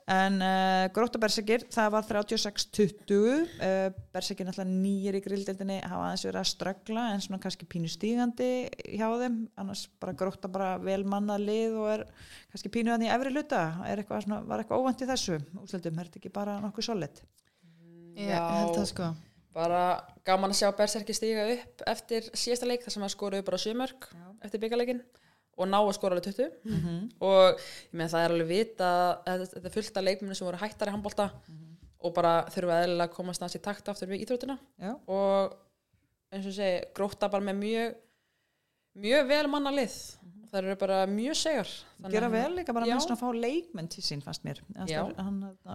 [0.06, 6.26] en uh, gróta bersekir, það var 36-20 uh, bersekir náttúrulega nýjir í grilldeldinni hafa aðeins
[6.28, 8.50] verið að ströggla en svona kannski pínu stígandi
[8.86, 9.40] hjá þeim.
[9.58, 12.06] Annars bara gróta bara vel manna lið og er
[12.54, 13.64] kannski pínu hann í efri hluta.
[13.90, 17.26] Er eitthvað svona, var eitthvað óvænt í þessu úsleldum, er þetta ekki bara nokkuð solid?
[18.16, 19.12] Ég held það sko.
[19.56, 19.82] bara
[20.28, 24.10] gaman að sjá Berserki stíga upp eftir síðasta leik þar sem að skoruðu bara sjömörk
[24.46, 25.02] eftir byggaleikin
[25.58, 27.12] og ná að skora alveg 20 Mhm.
[27.22, 28.90] og ég meina það er alveg vita
[29.26, 31.30] þetta er fullt af leikmennu sem voru hættar í handbólta
[32.06, 34.58] og bara þurfa eðlilega að komast næst í takt aftur við íþróttina.
[34.80, 35.56] Já, og
[36.32, 37.96] eins og segi, gróta bara með mjög
[38.98, 39.96] mjög vel manna lið
[40.56, 41.72] það eru bara mjög segar.
[41.96, 42.96] Þannig gera vel líka bara Já.
[42.96, 44.58] með svona að fá leikmenn til sín fannst mér.
[44.76, 45.02] Það Já.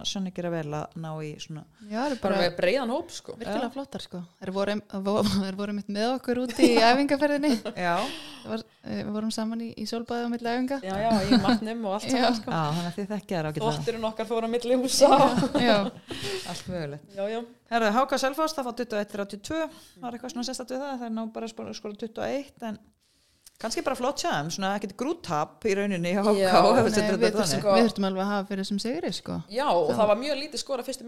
[0.09, 3.35] sjöndi gera vel að ná í svona Já, það er bara með breiðan hóp sko.
[3.39, 4.21] virkilega flottar sko.
[4.41, 4.75] Þeir voru,
[5.61, 7.53] voru mitt með okkur úti í æfingaferðinni.
[7.73, 7.95] Já,
[8.41, 10.77] Það var, eh, Við vorum saman í, í sólbæði á milli æfinga.
[10.85, 12.13] Já, já, í matnum og allt Já.
[12.17, 12.51] saman sko.
[12.51, 13.73] Já þannig að þið þekkja þér ágætlega.
[13.77, 15.09] Þvotturinn okkar fór á milli húsa.
[15.61, 15.75] Já,
[16.51, 17.11] Allt mögulegt.
[17.17, 17.41] Já, já.
[17.71, 19.59] Herðu, Háka Selfoss, það fá 21-32
[20.01, 22.79] var eitthvað svona sérstætt við það, það er ná bara skora 21 en
[23.61, 26.11] kannski bara flott sjáum, svona ekkert grúttap í rauninni
[27.21, 27.61] við þurftum, þannig.
[27.61, 30.39] Sko- við þurftum alveg að hafa fyrir þessum sigri sko Já, og það var mjög
[30.41, 31.07] lítið skora fyrstu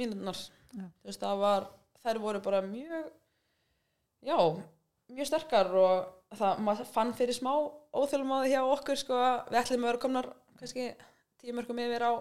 [1.23, 1.67] það var
[2.03, 3.07] þær voru bara mjög
[4.23, 4.37] já,
[5.13, 7.51] mjög sterkar og það, maður fann fyrir smá
[8.33, 9.19] á því hjá okkur sko,
[9.51, 10.87] við ætlum að vera komnar kannski
[11.41, 12.11] tíu mörgum yfir á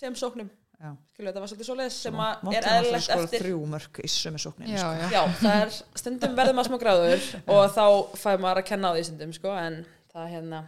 [0.00, 0.50] tveim sóknum.
[0.80, 4.38] Skilu, þetta var svolítið svoleiðis sem Vont að er skora eftir þrjú mörg í sömu
[4.40, 4.92] sóknin Já, sko.
[4.96, 7.84] já, Já, það er stundum verður maður smá gráður og þá
[8.16, 9.76] fæ maður að kenna á því stundum sko, en
[10.14, 10.62] það hérna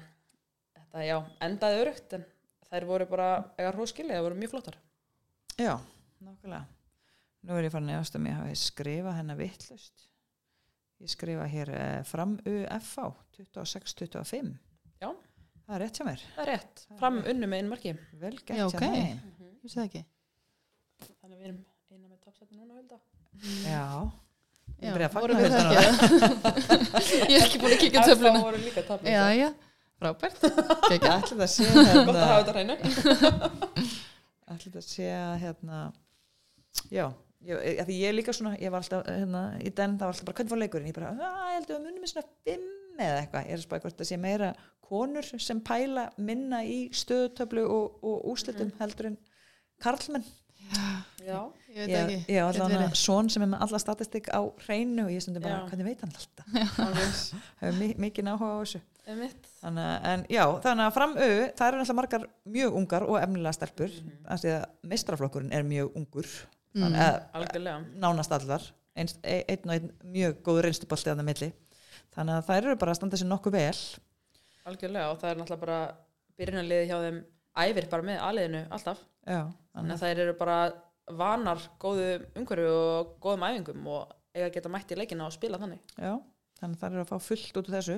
[0.77, 1.17] þetta já,
[1.49, 2.27] endaði örugt en
[2.69, 4.79] þær voru bara, eða hróskili, það voru mjög flottar
[5.61, 5.75] Já,
[6.21, 6.65] nákvæmlega.
[7.43, 10.07] Nú er ég farin að ástum ég hafi skrifað hennar vittlust.
[11.03, 14.53] Ég skrifa hér eh, fram UFA 26-25.
[15.03, 15.09] Já.
[15.67, 16.23] Það er rétt hjá mér.
[16.37, 19.42] Það er rétt, fram unnu með einu marki Vel gert Já, hjá ok.
[19.71, 20.03] Sé það ekki?
[21.23, 21.61] Þannig að við erum
[21.93, 22.99] eina með toppsætti núna vilda
[23.67, 23.85] Já.
[24.83, 25.77] Já, Ég byrja að vorum fagna við þetta það
[26.99, 28.43] ekki Ég er ekki búin að kíkja á Það töfluna.
[28.47, 29.49] voru líka toppsætti Já, já,
[30.03, 30.39] frábært.
[30.43, 32.77] Ætli það sé Gott að hérna, hafa þetta hreinu.
[34.53, 35.81] Ætli það sé að hérna,
[36.93, 37.05] já,
[37.47, 40.27] ég, því ég er líka svona, ég var alltaf hérna, í den, það var alltaf
[40.29, 40.91] bara, hvernig fór leikurinn?
[40.91, 43.61] Ég bara, að, ég held að við munum með svona fimm eða eitthvað, ég er
[43.61, 44.51] að spæða hvort það sé meira
[44.93, 49.17] konur sem pæla minna í stöðutöflu og, og úslitum heldur en
[49.83, 50.25] karlmenn.
[51.23, 51.41] Já,
[51.73, 55.05] Ég veit Ég, ekki ég var allavega svon sem er með alla statistik á hreinu
[55.07, 55.69] og ég stundum bara, Já.
[55.69, 56.47] hvernig veit hann alltaf?
[57.61, 58.81] Hefur mi- mikið áhuga á þessu.
[59.03, 61.29] Þannig, en já, þannig að fram au
[61.59, 62.27] það eru náttúrulega margar
[62.57, 64.27] mjög ungar og efnilega stelpur mm -hmm.
[64.33, 66.27] að mistraflokkurinn er mjög ungur
[66.73, 66.83] Mm.
[66.83, 67.01] þannig
[67.61, 68.63] að nánast allar
[68.97, 71.53] eins, e- einn og einn mjög góð reynstubolti að það milli
[72.17, 73.77] þannig að þær eru bara að standa sér nokkuð vel
[74.65, 75.95] Algjörlega og það er náttúrulega bara
[76.39, 77.19] byrjunarliði hjá þeim
[77.57, 79.43] æfir bara með aðliðinu alltaf Já,
[79.77, 80.57] þannig að þær eru bara
[81.13, 82.09] vanar góðu
[82.39, 85.81] umhverju og góðum æfingum og eiga að geta mætt í leikina og spila þannig.
[85.99, 86.15] Já,
[86.61, 87.97] þannig að það er að fá fullt út úr þessu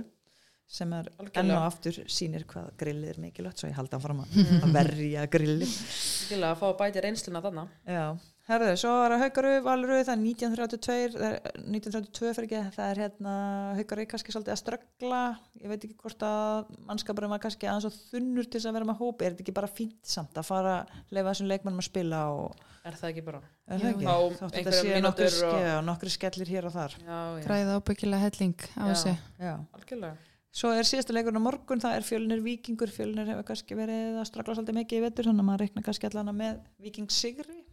[0.75, 4.63] sem er enn og aftur sýnir hvað grillið er mikilvægt svo ég haldi að, Mhm.
[4.65, 5.75] að verja grillið.
[5.95, 8.07] Skilja að fá að bæti reynsluna þannig Já,
[8.49, 12.91] herðu, svo var að Haukaru, Valuru það er 1932 það er 1932 fyrir ekki, það
[12.93, 13.35] er hérna
[13.79, 15.21] Haukaru kannski svolítið að ströggla.
[15.63, 18.89] Ég veit ekki hvort að mannskapurinn var kannski aðeins og þunnur til þess að vera
[18.91, 20.75] með hópi er þetta ekki bara fínt samt að fara
[21.11, 23.41] leifa þessum leikmannum að spila og er það ekki bara?
[23.65, 26.75] Er það ekki, Fá þótt þetta einhverjar sé nokkri, mínútur og- nokkri skellir hér og
[26.77, 26.99] þar.
[27.01, 28.93] Já, já, græða ábyggilega helling á Já.
[28.93, 29.17] þessu.
[29.41, 29.55] Já.
[29.73, 30.17] algjörlega.
[30.55, 34.29] Svo er síðasta leikurinn á morgun, það er fjölnir vikingur, fjölnir hefur kannski verið að
[34.29, 37.64] strafla svolítið mikið í vetur, þannig að maður reikna kannski allan með viking sigri,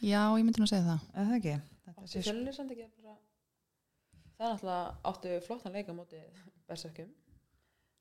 [0.00, 1.06] já, ég myndi nú að segja það.
[1.16, 1.56] Það ekki?
[1.86, 2.06] Bara
[4.36, 6.20] það er náttúrulega áttu flottan leika á móti
[6.68, 7.14] berserkjum.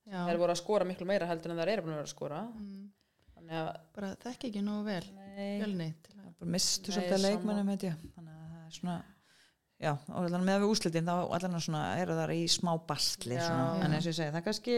[0.06, 0.22] Já.
[0.28, 2.42] þeir voru að skora miklu meira heldur en þeir eru búin að vera að skora.
[2.54, 2.86] Mm,
[3.34, 7.24] þannig að bara þekki ekki nógu vel nei, fjölni til að bara mistu svolítið að
[7.26, 8.98] leikmennum þannig að það er svona
[9.82, 13.96] já, og allan með við úslitin þá allan svona eru þar í smá bastli en
[13.98, 14.78] eins og ég segi, það er kannski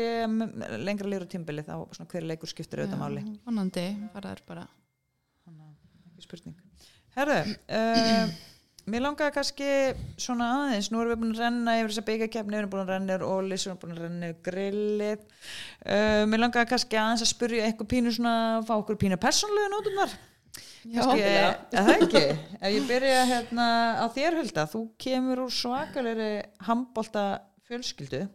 [0.88, 3.26] lengra líður á tímbili þá svona hver leikur skiptir auðvitað máli.
[3.46, 3.86] vonandi,
[4.16, 4.66] bara er bara
[5.44, 6.67] þannig að ekki spurning
[7.18, 8.36] Herðu, uh,
[8.94, 9.68] mér langaði kannski
[10.22, 12.94] svona aðeins, nú erum við búin að renna yfir þessa byggakefni, við erum búin að
[12.94, 15.28] renna yfir ólis, við erum búin að renna yfir grillið.
[15.82, 18.36] Uh, mér langaði kannski aðeins að spurja eitthvað pínu svona,
[18.70, 20.18] fá okkur pínu persónlega nótunar
[20.86, 22.24] já, Kannski, er það ekki?
[22.60, 23.68] Ef ég byrja hérna
[24.00, 26.32] á þér Hulda, þú kemur úr svakalegri
[26.68, 27.28] handbólta
[27.68, 28.26] fjölskyldu.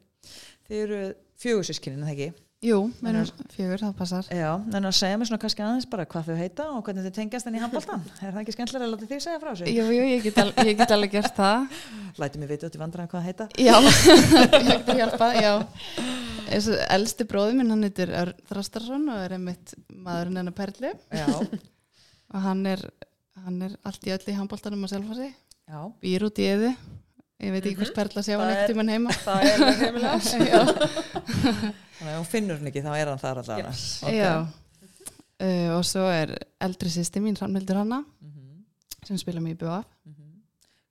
[0.68, 1.03] Þið eru
[1.43, 2.41] fjögursískinin, það ekki?
[2.62, 4.28] Jú, erum fjögur, það passar.
[4.30, 7.16] Já, en að segja mér svona kannski aðeins bara hvað þau heita og hvernig þau
[7.16, 9.72] tengjast enn í handbóltan er það ekki skemmtilega að láta þig segja frá þessu?
[9.72, 11.76] jú, jú, ég get, al ég get alveg gert það.
[12.22, 13.48] Lætum ég vita út í vandræðan hvað heita.
[13.58, 13.74] Já,
[14.62, 15.52] ég get að hjálpa já,
[16.96, 18.14] elsti bróði minn hann heitir
[18.50, 22.86] Þrastarsson og er einmitt maðurinn hennar Perli Já, og hann er,
[23.42, 25.34] hann er allt í öll í handbóltanum að selfa sig.
[25.66, 26.76] Já, býr út í eðu
[27.43, 30.18] ég veit ekki hvers Perla sé á hann er- ekkert tímann heima það er heimilega
[31.99, 33.86] þannig að hún finnur hann ekki þá er hann þar allavega Yes.
[34.07, 34.14] Ok.
[34.16, 34.32] já.
[35.43, 38.62] Uh, og svo er eldri sýsti mín Ramnildur Hanna Mhm,
[39.09, 40.28] sem spila mig í BUF mhm.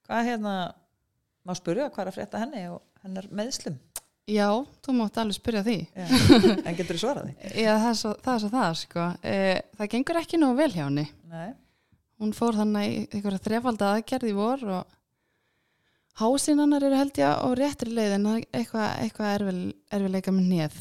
[0.08, 0.56] Hvað hérna
[1.47, 3.78] má spurja hvað er að frétta henni og hennar meðslum
[4.32, 4.47] já,
[4.86, 5.78] þú mátt alveg spyrja því
[6.68, 7.54] en getur þú svarað því?
[7.64, 9.06] já, það er svo það, er svo það sko.
[9.08, 11.49] uh, það gengur ekki nógu vel hjá henni Nei,
[12.22, 14.97] hún fór þannig í einhverja þrefalda aðgerð í vor og
[16.20, 20.78] hásinn hennar eru held ég á réttri leið en eitthvað, erfil, erfileika með neð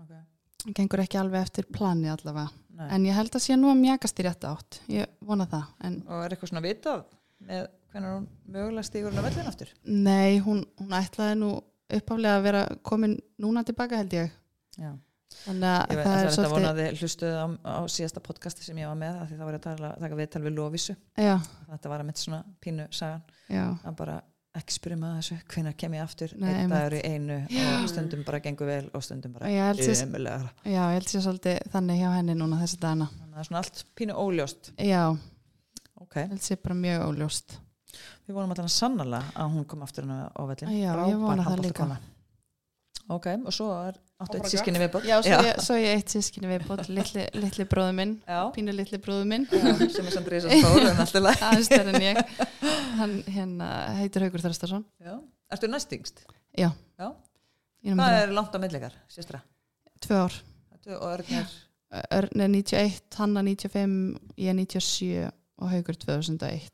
[0.00, 0.16] ok.
[0.64, 2.50] Það gengur ekki alveg eftir plani allavega.
[2.72, 2.86] Nei.
[2.96, 4.80] en ég held að sé nú að mjagast í rétt átt.
[4.90, 7.02] Ég vona það en Og er eitthvað svona vitað
[7.44, 9.72] með hvernig hún mögulega stígur hún á vellin aftur?
[9.84, 11.50] nei, hún, hún ætlaði nú
[11.92, 14.30] uppáflega að vera komin núna tilbaka held ég.
[14.80, 14.94] Já.
[15.44, 18.64] þannig að Ég veit það að er þetta svolítið vonaði hlustuð á, á síðasta podcasti
[18.64, 21.36] sem ég var með af því það var að taka viðtal við Lóvísu já,
[21.70, 23.22] þetta var að mitt svona pínu sagan
[23.52, 24.16] já, að bara
[24.58, 28.24] ekki spyrja maður þessu hvenær kem ég aftur, Nei, einn dagur í einu og stundum
[28.26, 32.36] bara gengur vel og stundum bara ömulega já, ég held sér svolítið þannig hjá henni
[32.36, 34.72] núna þessi að það er svona allt pínu óljóst.
[34.76, 35.02] Já,
[36.02, 37.56] ok, ég held sér bara mjög óljóst.
[38.26, 41.88] Við vonum alltaf sannlega að hún kom aftur á vellin Já, ég vona það líka.
[43.08, 45.06] ok, og svo er áttu eitt sískinni viðbót?
[45.08, 49.00] Já, svo, Ég, svo ég eitt sískinni viðbót litli, litli bróðu minn, já, pínu litli
[49.02, 49.46] bróðu minn.
[49.50, 52.22] Já, sem er samt risast stór en alltaf læg aðeins stærri en ég.
[53.00, 55.16] Hann hérna heitir Haugur Þröstarsson já.
[55.56, 56.24] ertu næstingst?
[56.58, 57.08] já, Já.
[57.82, 59.40] Er hvað er langt á millikar, séstra?
[60.02, 60.40] tvö ár.
[60.86, 61.46] Og örnir
[61.92, 65.26] Örn er 91, Hanna 95 ég er 97
[65.60, 66.70] og Haugur 2001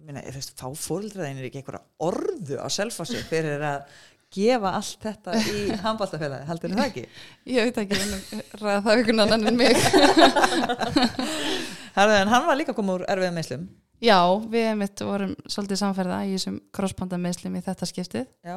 [0.00, 3.84] minna, ég veist, fá fóreldraðin er ekki einhverja orðu á selfossi fyrir að
[4.34, 7.04] gefa allt þetta í handbóltafélagi, heldur það ekki?
[7.56, 9.76] ég veit ekki, ræða það ykkur annan en mig.
[11.96, 13.70] Herðu, en hann var líka komið úr erfiða meðslum
[14.00, 14.18] já,
[14.50, 18.26] við mitt vorum svolítið samferða í þessum crossbanda meðslum í þetta skiptið.
[18.46, 18.56] Já,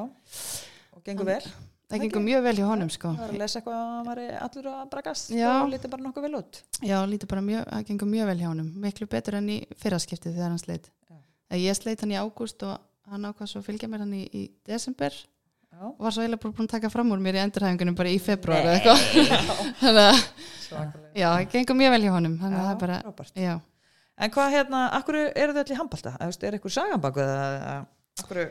[0.93, 1.41] og gengur vel.
[1.91, 3.11] það gengur mjög vel hjá honum sko.
[3.17, 5.49] Það var að lesa eitthvað að hann var allur að brakast Já.
[5.57, 6.63] og lítið bara nokkuð vel út.
[6.79, 8.71] Já, lítið bara mjög, það gengur mjög vel hjá honum.
[8.85, 10.89] Miklu betur enn í fyrra skiptið þegar hann sleit.
[11.53, 12.79] Ég sleit hann í ágúst og
[13.11, 15.13] hann ákvað svo að fylgja mér hann í, í desember
[15.81, 18.65] og var svo eiginlega búin að taka fram úr mér í endurhæfingunum bara í februar
[18.65, 18.99] eða eitthvað?
[19.83, 20.19] Þannig að
[21.17, 22.35] já, það gengur mjög vel hjá honum.
[22.41, 23.39] Þannig að það er bara, frábært.
[23.43, 23.53] já,
[24.17, 26.13] en hvað hérna, akkur eru þau allir í handbólta?
[26.19, 27.73] er eitthvað saganbaku eða
[28.23, 28.41] akkur,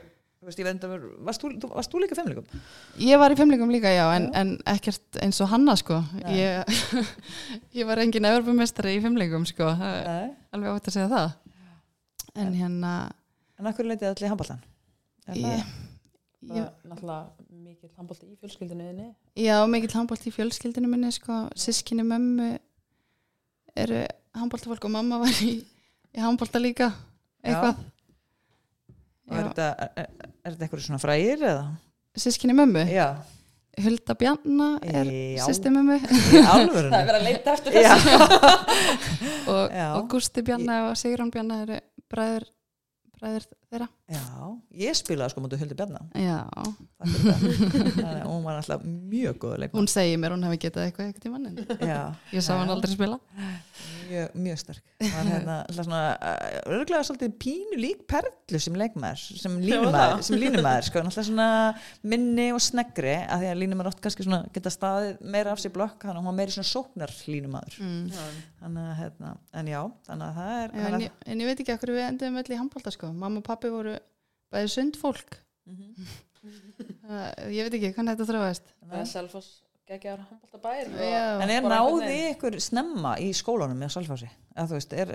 [0.43, 2.65] þú veist, ég veit að varst þú, varst þú líka fimmleikum?
[3.07, 6.03] ég var í fimmleikum líka já, en, en ekkert eins og hanna sko.
[6.27, 6.83] Ég,
[7.79, 10.35] ég var engin evropamestari í fimmleikum sko, það er Nei.
[10.59, 11.39] alveg ótt að segja það.
[12.43, 12.93] En hérna
[13.61, 14.63] en akkur leitið allir í handbóltan?
[16.43, 19.09] Náttúrulega mikið handbólti í fjölskyldinu þinni.
[19.39, 22.51] Já, mikill handbólt í fjölskyldinu minni sko, sískinni mömmu
[23.79, 24.03] eru
[24.37, 25.55] handbóltafólk og mamma var í,
[26.13, 26.91] í handbólta líka.
[27.43, 27.85] Eitthvað.
[29.33, 29.69] Er þetta,
[30.45, 31.71] þetta eitthvað svona frægir eða?
[32.19, 33.07] sískinni mömmu, Já,
[33.81, 35.09] Hulda Bjanna er
[35.41, 35.95] sýsti mömmu.
[36.05, 38.19] það er verið að leita eftir þessu.
[39.53, 41.79] Og, og Gústi Bjanna og Sigrán Bjanna eru
[42.13, 42.45] bræður,
[43.17, 43.89] bræður þeirra.
[44.13, 44.25] Já,
[44.83, 46.39] ég spilaði sko mútið Huldi Bjarnar Já,
[47.03, 51.21] Þannig að hún var alltaf mjög góð leikmann hún segir mér hún hefði getað eitthvað
[51.23, 51.61] tímann en
[51.93, 52.01] Já,
[52.35, 53.19] ég sá hann aldrei spila.
[54.13, 54.83] Mjög, mjög sterk.
[55.01, 60.25] Var hérna, alltaf svona, uh, örgulega svolítið pínu lík perlu sem leikmaður sem línumæður, það.
[60.27, 61.49] sem línumæður sko, alltaf svona
[62.13, 65.73] minni og sneggri að því að línumæður oft kannski svona geta staðið meira af sér
[65.75, 68.29] blokk, þannig að hún var meiri svona sóknar línumæður, mm.
[68.61, 71.65] þannig að hérna, en já, þannig að það er Já, en, ég, en ég veit
[71.65, 73.13] ekki okkur við endum öll í handbólta sko.
[73.17, 73.97] mamma og pappi voru
[74.53, 76.07] bæði sundfólk Mhm.
[77.07, 79.51] Það- ég veit ekki hvernig þetta þrjóðast það er selfoss
[79.87, 81.21] geggjar handbólta bær Já.
[81.45, 84.29] En er náði ykkur snemma í skólanum með Salfási?
[84.57, 85.13] Eða þú veist, er,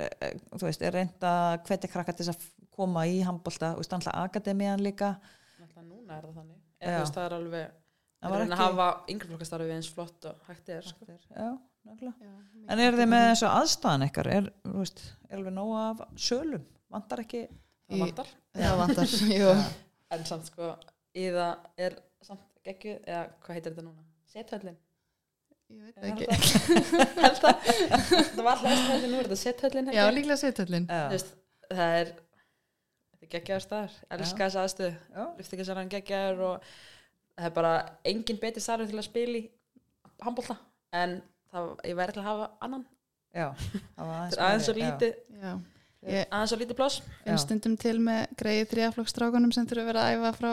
[0.87, 5.11] er reynd að hvetja krakka til þess að koma í handbólta, veist, alltaf akademiðan líka
[5.59, 7.67] náttúrulega núna er það þannig en þú veist það er alveg
[8.17, 11.05] Það var var að ekki- hafa yngreflokkastarfið eins flott og hægt er sko.
[11.35, 11.49] Já,
[11.85, 14.27] nákvæmlega En er þið með þessu aðstæðan ykkar?
[14.27, 14.47] Er,
[15.29, 16.63] er alveg nóg af sölum?
[16.91, 17.47] Vantar ekki?
[17.87, 18.33] Það vantar.
[18.63, 19.15] Já, vantar
[20.15, 20.73] en samt sko
[21.17, 24.05] í það er samt geggju eða hvað heitir þetta núna?
[24.27, 24.77] Sethöllin.
[25.67, 26.27] Ég veit ekki.
[26.31, 30.39] það- held það það var alltaf sethöllin, nú er þetta sethöllin Já, líklega
[31.11, 31.33] Veist,
[31.67, 32.11] það er
[33.11, 34.93] þetta geggjaður staðar, elska þessa aðstöðu.
[35.11, 36.69] Já, lyfti ekki sér hann geggjaður og
[37.37, 37.73] það er bara
[38.07, 39.43] engin betri starfið til að spila í
[40.23, 40.55] handbólta
[40.95, 41.17] en
[41.51, 42.85] það, ég væri til að hafa annan.
[43.35, 43.47] Já
[43.97, 44.77] það er aðeins já.
[44.79, 45.43] lítið
[46.05, 47.01] aðeins svo lítið pláss.
[47.25, 50.51] Finn stundum til með greið þrjaflokkstrákunum sem þurfa að vera að æfa frá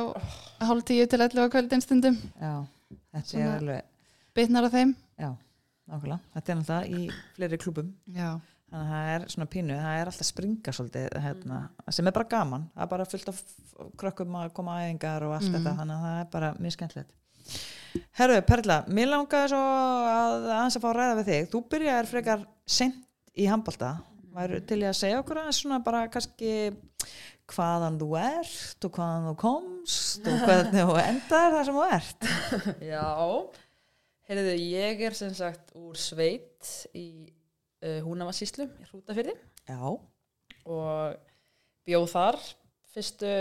[0.71, 2.17] hálf tíu til 11 á kvöldin stundum.
[3.15, 3.83] Alveg
[4.35, 4.95] bitnar á þeim.
[5.21, 5.31] Já,
[5.91, 6.19] nákvæmlega.
[6.35, 8.31] Þetta er náttúrulega í fleiri klubum Já,
[8.71, 11.59] þannig að það er svona pínu, það er alltaf springa svolítið, hérna,
[11.95, 12.65] sem er bara gaman.
[12.75, 13.43] Það er bara fullt af
[14.01, 15.55] krökkum að koma að æfingar og allt Mhm.
[15.59, 17.11] þetta, þannig að það er bara mjög skemmtilegt.
[18.19, 21.49] Herru, Perla, mér langaði svo að aðeins að fá að ræða við þig.
[21.53, 22.95] Þú byrjaðir frekar sent
[23.39, 23.93] í handbalta
[24.35, 26.53] væru til ég að segja okkur aðeins svona bara kannski
[27.55, 32.29] hvaðan þú ert og hvaðan þú komst og hvernig þú endar það sem þú ert?
[32.95, 33.07] Já,
[34.31, 37.07] heyrðu ég er sem sagt úr sveit í
[37.85, 39.37] uh, Húnavarsíslu í Hrútafyrði
[39.69, 39.81] Já,
[40.65, 41.17] og
[41.85, 42.41] bjóð þar
[42.95, 43.33] fyrstu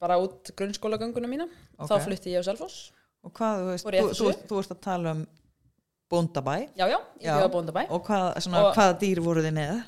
[0.00, 1.48] bara út grunnskólagönguna mína.
[1.76, 1.88] Ok.
[1.88, 2.90] þá flutti ég á Selfoss.
[3.24, 4.26] Og hvað, þú veist, þú, FSU?
[4.28, 5.22] þú, þú ert að tala um
[6.10, 7.36] bóndabæ já, já, ég Já.
[7.38, 9.82] bjóð á Bóndabæ og hvað, svona, Og- hvaða dýr voru þið með?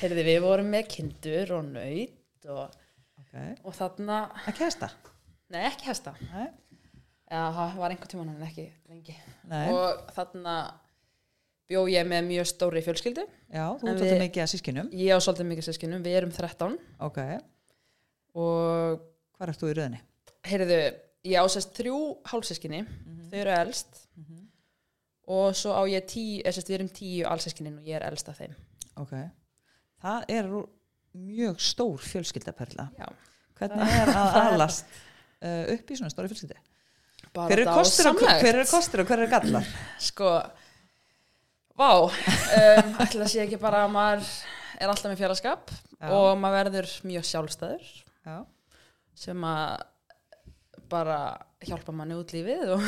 [0.00, 2.70] heyrðu við vorum með kindur og nöyt og,
[3.24, 3.54] Okay.
[3.64, 4.90] og þarna, Ekki hesta?
[5.50, 6.48] nei ekki hesta Nei.
[7.30, 9.14] Já, það var einhvern tímann en ekki lengi.
[9.48, 9.72] Nei.
[9.72, 10.74] Og þarna
[11.68, 13.24] bjó ég með mjög stóri fjölskyldu.
[13.50, 14.90] Já, þú ert svolítið mikið að sískinum.
[14.92, 17.18] Ég á svolítið mikið sískinum, við erum 13 Ok.
[18.34, 19.00] og
[19.34, 20.00] Hvað ert þú í röðinni?
[20.44, 20.78] heyrðu,
[21.24, 21.96] ég á sérst þrjú
[22.28, 22.84] hálfsískinni,
[23.30, 24.06] þau eru elst
[25.30, 28.28] og svo á ég tíu, eða sérst við erum tíu allsískinin og ég er elst
[28.28, 28.56] af þeim.
[29.00, 29.14] Ok.
[30.04, 30.50] Það er
[31.14, 32.88] mjög stór fjölskyldaperla.
[32.98, 33.08] Já.
[33.58, 34.90] Hvernig er að alast
[35.40, 36.58] uh, upp í svona stóri fjölskyldi?
[37.34, 38.10] Hver er kostur
[38.60, 39.70] er kostur og hver er gallar?
[40.02, 40.34] Sko,
[41.74, 44.28] vá, um, ætla að sé ekki bara að maður
[44.78, 45.24] er alltaf með
[46.04, 46.10] Já.
[46.12, 47.90] og maður verður mjög sjálfstæður.
[48.24, 48.36] Já.
[49.14, 49.82] sem að
[50.90, 51.18] bara
[51.64, 52.84] hjálpa manni út lífið og,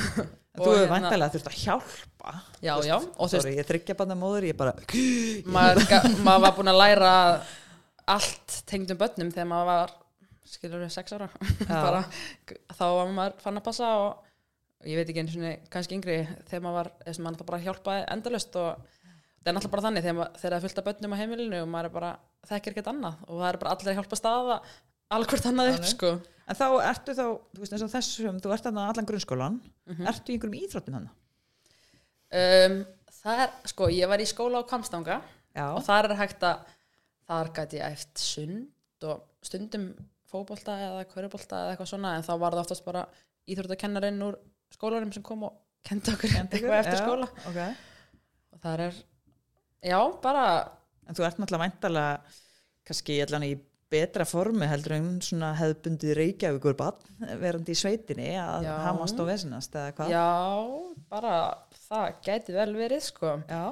[0.57, 2.16] Þú hefur væntalega þurft að hjálpa.
[2.63, 4.73] Já, veist, já, og veist, Sorry, ég þryggja bara móður, ég bara...
[5.57, 5.87] maður,
[6.27, 7.13] maður var búin að læra
[8.07, 9.95] allt tengdum börnum þegar maður var
[10.47, 11.27] skilur við sex ára.
[11.69, 12.05] Bara,
[12.71, 16.63] þá var maður fann að passa og ég veit ekki einu svona kannski yngri þegar
[16.63, 20.31] maður var, þess að maður bara hjálpaði endalust og það er náttúrulega bara þannig þegar,
[20.43, 22.13] það er fullt af börnum á heimilinu og maður er bara
[22.47, 24.59] þekkir ekkert annað og það er bara allir að hjálpa staða
[25.17, 26.13] alveg hvort annað upp sko.
[26.47, 27.25] En þá ertu þá,
[27.57, 29.59] þú veist eins og þessum, þú ert þarna allan grunnskólan,
[29.91, 30.07] Mhm.
[30.13, 31.09] ertu í einhverjum íþróttum hann?
[32.33, 32.77] Um,
[33.23, 35.21] það er, sko, ég var í skóla á Kvamstanga
[35.57, 35.67] Já.
[35.73, 36.65] og þar er hægt að
[37.27, 39.91] þar gæti ég æft sund og stundum
[40.31, 43.05] fótbolta eða körubólta eða eitthvað svona en þá var það oftast bara
[43.51, 44.39] íþróttakennarinn úr
[44.75, 45.55] skólanum sem kom og
[45.87, 47.61] kendi okkur eitthvað eftir Já, skóla Ok.
[48.57, 48.99] og þar er,
[49.87, 50.45] já, bara
[51.07, 52.37] En þú ert náttúrulega væntalega
[52.87, 53.53] kannski allan í
[53.91, 58.73] betra formi heldur en svona hefðbundið reykjavíkur bann verandi í sveitinni að Já.
[58.89, 60.11] hamast og vesinast eða hvað?
[60.11, 60.27] já,
[61.13, 61.35] bara
[61.87, 63.37] það gæti vel verið, sko.
[63.49, 63.65] Já.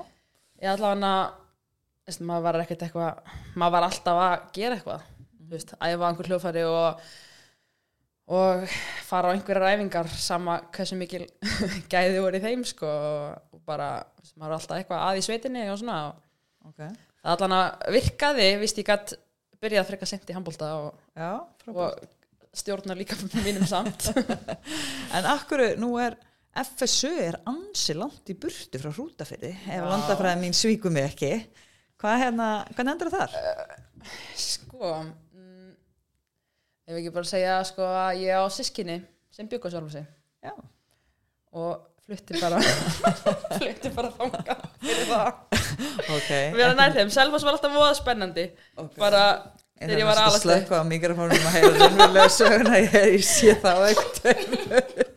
[0.62, 5.07] ég allavega maður var ekkert eitthvað maður var alltaf að gera eitthvað.
[5.45, 7.05] Þú veist, æfa einhver hljófæri og
[8.25, 8.69] og
[9.05, 11.27] fara á einhverjar æfingar sama hversu mikil
[11.93, 13.99] gæði voru í þeim sko og bara,
[14.39, 16.81] maður er alltaf eitthvað að í sveitinni og svona og ok,
[17.21, 19.17] það allan að virkaði, víst ég gætt
[19.61, 21.03] byrjað frekar sent í handbólta og,
[21.75, 24.09] og stjórnar líka mínum samt.
[25.17, 26.17] En akkur, nú er
[26.55, 29.87] FSU er ansi langt í burtu frá hrútafyrði ef Já.
[29.91, 31.31] landafræði mín svíkur mig ekki.
[31.99, 33.35] Hvað hérna, hvernig endur þar?
[34.39, 35.73] sko mm,
[36.91, 39.01] ef ekki bara segja sko að ég á sískinni
[39.35, 40.07] sem byggur sjálf sig.
[40.45, 40.53] Já,
[41.57, 42.61] og flutti bara
[43.59, 45.29] flutti bara þanga fyrir það.
[46.19, 48.47] Ok vera nær þeim, Selfoss var alltaf voða spennandi.
[48.77, 48.95] Ok.
[49.01, 49.25] bara
[49.81, 53.57] En þegar ég það var alast slökka á mikrofónum að heyra raunverulega söguna ég, sé
[53.59, 55.11] það á eitthvað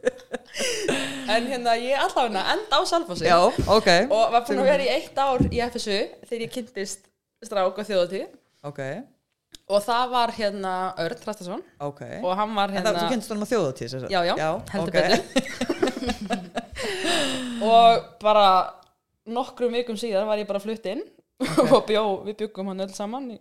[1.28, 3.89] en hérna ég allavega enda á Selfossi Já, ok.
[4.07, 5.97] Og var búin að vera í eitt ár í FSU
[6.30, 7.01] þegar ég kynntist
[7.45, 8.28] strák og þjóðatíð
[8.67, 8.80] Ok,
[9.69, 10.71] og það var hérna
[11.03, 12.01] Örn Trastason ok.
[12.23, 14.11] Og hann var En það, hérna þú kennst honum á þjóðatíð sem sagt?
[14.11, 14.67] Já, já, ok.
[14.73, 15.21] heldur betur.
[17.67, 18.47] Og bara
[19.28, 21.03] nokkrum vikum síðan var ég bara flutt inn
[21.73, 23.38] og bjó, við byggum hann öll saman í,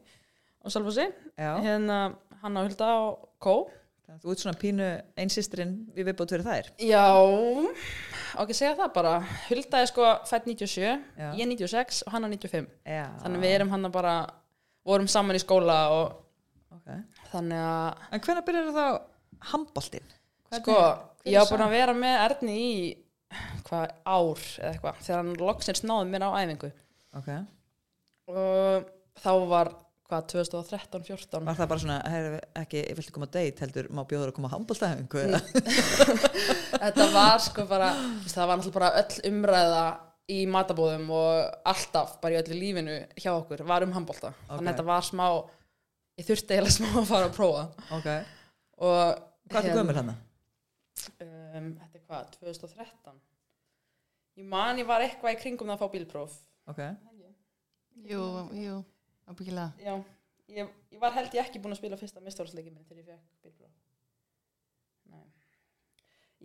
[0.61, 1.07] á Salfossi
[1.39, 1.99] Já, hérna
[2.43, 3.55] hann á Hulda og Kó.
[3.65, 3.86] að
[4.23, 4.89] þú ert svona pínu
[5.23, 6.71] einsýstirinn við viðbútt fyrir þær.
[6.83, 7.07] Já,
[8.37, 9.15] á ekki að segja það bara.
[9.49, 11.29] Hulda er sko fætt 97 Já.
[11.39, 14.17] ég 96 og hann á 95 Já, þannig við erum hann bara
[14.87, 16.07] vorum saman í skóla og
[16.79, 17.03] okay.
[17.33, 18.87] þannig að En hvenær byrjar þá
[19.53, 20.15] handboltinn?
[20.55, 20.79] sko,
[21.27, 22.77] ég var búin að vera með Erni í
[23.67, 26.71] hvað ár eða eitthvað þegar hann loksins náði mér á æfingu.
[27.19, 27.31] Ok.
[28.31, 28.87] Og
[29.23, 29.73] þá var
[30.07, 32.27] hvað 2013-14 Var það bara svona, heyr,
[32.63, 34.51] ekki, ég vilti koma á date heldur, má bjóður að koma
[35.27, 35.35] Mm.
[35.35, 35.41] eða?
[36.87, 37.89] þetta var sko bara
[38.31, 39.85] það var náttúrulega bara öll umræða
[40.37, 44.73] í matabóðum og alltaf bara í öllu lífinu hjá okkur var um handbólta þannig að
[44.73, 45.27] þetta var smá
[46.19, 47.63] ég þurfti eiginlega smá að fara að prófa.
[47.95, 48.09] Ok,
[48.83, 50.15] og hvað er hérna, gömur hann?
[51.23, 53.21] um, þetta er hvað, 2013
[54.41, 56.39] ég man ég var eitthvað í kringum það að fá bílpróf.
[56.73, 56.81] Ok,
[58.07, 58.23] Jú,
[58.61, 58.75] jú,
[59.27, 59.73] ábyggilega.
[59.83, 59.95] já,
[60.49, 63.47] ég, ég var held ég ekki búin að spila fyrsta mistórasleiki minn til ég fekk
[63.47, 63.73] bílpróf
[65.11, 65.25] Nei.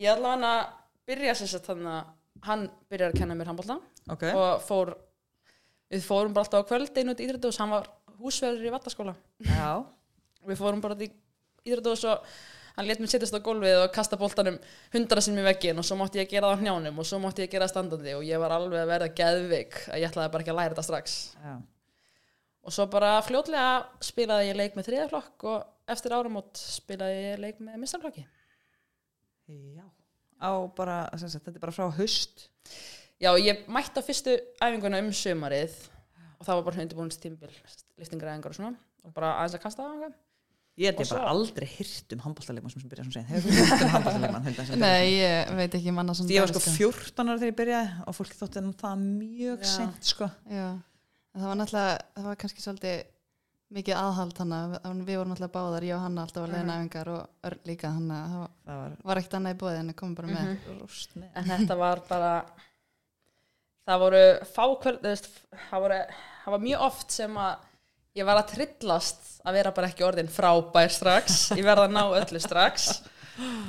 [0.01, 0.75] ég allavega að
[1.11, 3.77] byrja sér sett þannig að hann byrjar að kenna mér handbólta
[4.09, 4.23] ok.
[4.31, 4.95] og fór
[5.91, 9.15] við fórum bara alltaf á kvöldin út í Íþrætús hann var húsverður í vattaskóla
[9.45, 9.83] Já,
[10.47, 11.11] við fórum bara í
[11.67, 12.25] Íþrætús og
[12.77, 14.57] hann let mér sittast á gólfið og kasta boltanum
[14.93, 17.43] hundra sinni í veggin og svo mátti ég gera það á hnjánum og svo mátti
[17.43, 20.45] ég gera það standandi og ég var alveg að verða geðvik að ég ætlaði bara
[20.45, 21.17] ekki að læra þetta strax.
[21.43, 21.53] Já
[22.61, 23.71] og svo bara fljótlega
[24.05, 28.25] spilaði ég leik með þriðaflokk og eftir áramót spilaði ég leik með mistarflokki
[29.51, 29.83] Já,
[30.39, 32.45] á bara, sagt, þetta er bara frá haust.
[33.21, 35.73] Já, ég mætti á fyrstu æfinguna um sömarið
[36.39, 37.51] og það var bara hundibúinst tímbil
[37.99, 40.13] liftingaræðingar og svona og bara aðeins að kasta það
[40.79, 43.89] Ég hef bara aldrei hyrt um handboltalegmann sem byrja svona segja Hefur þú hyrt um
[43.91, 44.79] handboltalegmann?
[44.79, 48.15] Nei, ég veit ekki manna sem Ég var sko 14 ára þegar ég byrjaði og
[48.17, 50.29] fólki þótti það mjög sent sko.
[50.47, 50.69] Já,
[51.35, 53.01] það var náttúrulega, það var kannski svolítið
[53.71, 57.47] mikið aðhald hann við vorum náttúrulega báðar, ég og hann alltaf að leiðina æfingar og
[57.47, 60.19] Örn líka, hann að það Það var var ekkert annað í bóði en að koma
[60.19, 60.49] bara með.
[60.51, 60.79] Mhm.
[60.81, 61.29] rost með.
[61.35, 62.31] En þetta var bara
[63.87, 65.99] það voru fákvöld það, voru,
[66.43, 67.67] það var mjög oft sem að
[68.19, 71.39] ég var að trillast að vera bara ekki orðin frábær strax.
[71.55, 72.89] Ég verða að ná öllu strax.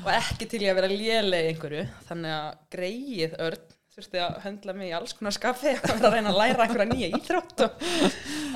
[0.02, 1.84] Og ekki til ég að vera léleg í einhverju.
[2.08, 3.68] Þannig að greið örn
[4.02, 6.88] þurfti að höndla mig í alls konar skafi að vera að reyna að læra einhverja
[6.92, 7.84] nýja íþrótt og,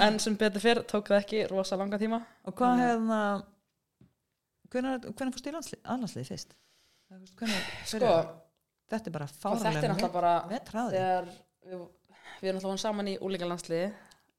[0.07, 2.20] en sem betur fyrr tók það ekki rosa langa tíma.
[2.51, 3.20] Og hvað hefði
[4.66, 6.55] Hvenær, hvenær fórst í landsli- aðlandsliði fyrst?
[7.38, 8.09] Hvenær, sko,
[8.90, 9.28] þetta er bara
[10.59, 11.84] er tráði þegar við,
[12.42, 13.86] við erum náttúrulega saman í úlingalandsliði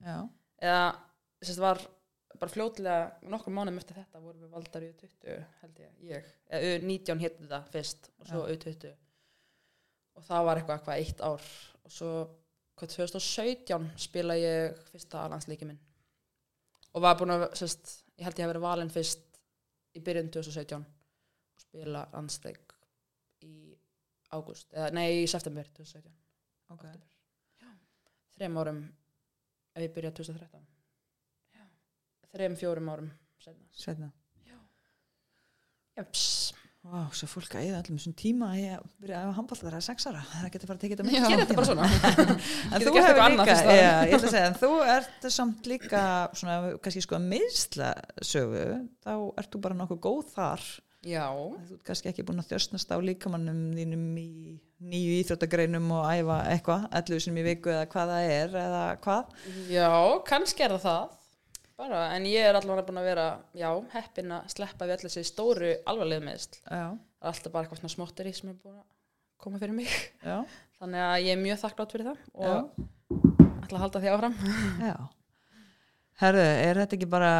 [0.03, 0.17] Já,
[0.59, 0.81] eða
[1.39, 1.81] þess að var
[2.37, 6.75] bara fljótlega nokkur mánum eftir þetta vorum við valdar í 20 held ég, ég eða
[6.75, 8.91] U 19 hétt þetta fyrst og svo U 20
[10.17, 11.47] og það var eitthvað, eitthvað eitt ár.
[11.87, 12.11] Og svo
[12.77, 15.79] hvað 2017 spila ég fyrsta landsleiki minn.
[16.93, 19.41] Og var búin að sérst, ég held ég hef verið valinn fyrst
[19.97, 22.75] í byrjun 2017 og spila landsleik
[23.45, 23.73] í
[24.33, 26.11] ágúst, eða nei í september 2017
[26.73, 26.85] ok.
[28.37, 28.81] Þrem árum
[29.73, 30.65] ef ég byrja 2013
[31.57, 31.65] Já.
[32.33, 33.11] þrem fjórum árum
[33.41, 33.69] seinna.
[33.71, 34.11] Sveitna
[35.97, 36.53] Jöps.
[36.87, 39.81] Vá, svo fólk að eða allum þessum tíma að ég byrja að handbolta þegar það
[39.81, 41.17] er sex ára það getur bara að tekið þetta Já.
[41.17, 41.87] mikið Gerið þetta bara svona
[42.77, 43.55] En þú hefur líka,
[44.07, 46.03] ég að segja, en þú ert samt líka
[46.39, 47.89] svona, kannski sko að meðsla
[48.31, 48.65] sögu,
[49.03, 49.11] þá
[49.43, 50.63] ert þú bara nokkuð góð þar.
[51.07, 54.29] Já, Þú ert kannski ekki búin að þjóstnast á líkamannum þínum í
[54.87, 59.37] nýju íþróttagreinum og æfa eitthvað, allu sem í viku eða hvað það er eða hvað.
[59.71, 59.89] já,
[60.27, 61.16] kannski er það það
[61.77, 63.25] bara, en ég er allavega búin að vera,
[63.57, 66.61] já, heppin að sleppa við allir þessi stóru alvarlega meðsl.
[67.27, 68.87] alltaf bara eitthvað svona smottir í sem er búin að
[69.41, 69.93] koma fyrir mig.
[70.23, 70.41] já,
[70.79, 72.81] Þannig að ég er mjög þakklátt fyrir það og
[73.63, 74.35] ætla að halda því áfram.
[74.91, 74.97] já.
[76.17, 77.33] Herðu, er þetta ekki bara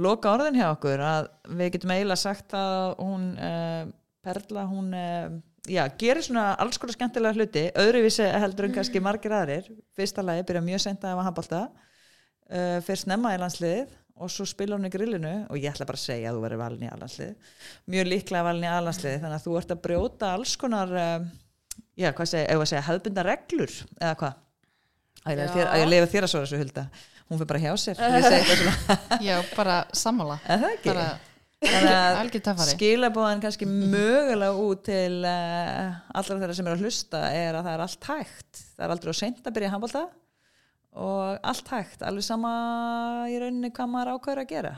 [0.00, 3.88] loka orðin hjá okkur að við getum eiginlega sagt að hún uh,
[4.22, 5.32] Perla, hún uh,
[5.68, 10.44] já, gerir svona alls konar skemmtilega hluti öðruvísi heldur en kannski margir aðrir fyrsta lagi
[10.48, 11.62] byrja mjög sent að hafa handbalta
[12.52, 15.98] uh, fyrst snemma í landsliðið og svo spila hún í grillinu og ég ætla bara
[15.98, 17.54] að segja að þú verður valin í aðlandslið
[17.94, 21.24] mjög líklega valin í aðlandslið þannig að þú ert að brjóta alls konar uh,
[21.96, 24.38] já, hvað segja, ef að segja hefðbunda reglur eða hvað?
[25.22, 26.86] Að ég, ég lefa þér að svara svo hulda?
[27.28, 28.00] Hún fyrir bara hjá sér
[29.28, 30.40] Já, bara sammála.
[30.84, 31.04] Bara
[32.42, 37.68] töffari skilabóðan kannski mögulega út til uh, allra þeirra sem eru að hlusta er að
[37.68, 38.62] það er allt hægt.
[38.74, 40.02] Það er aldrei á seint að byrja að handbólta
[40.92, 42.52] og allt hægt, alveg sama
[43.32, 44.72] í rauninni hvað maður ákveður að gera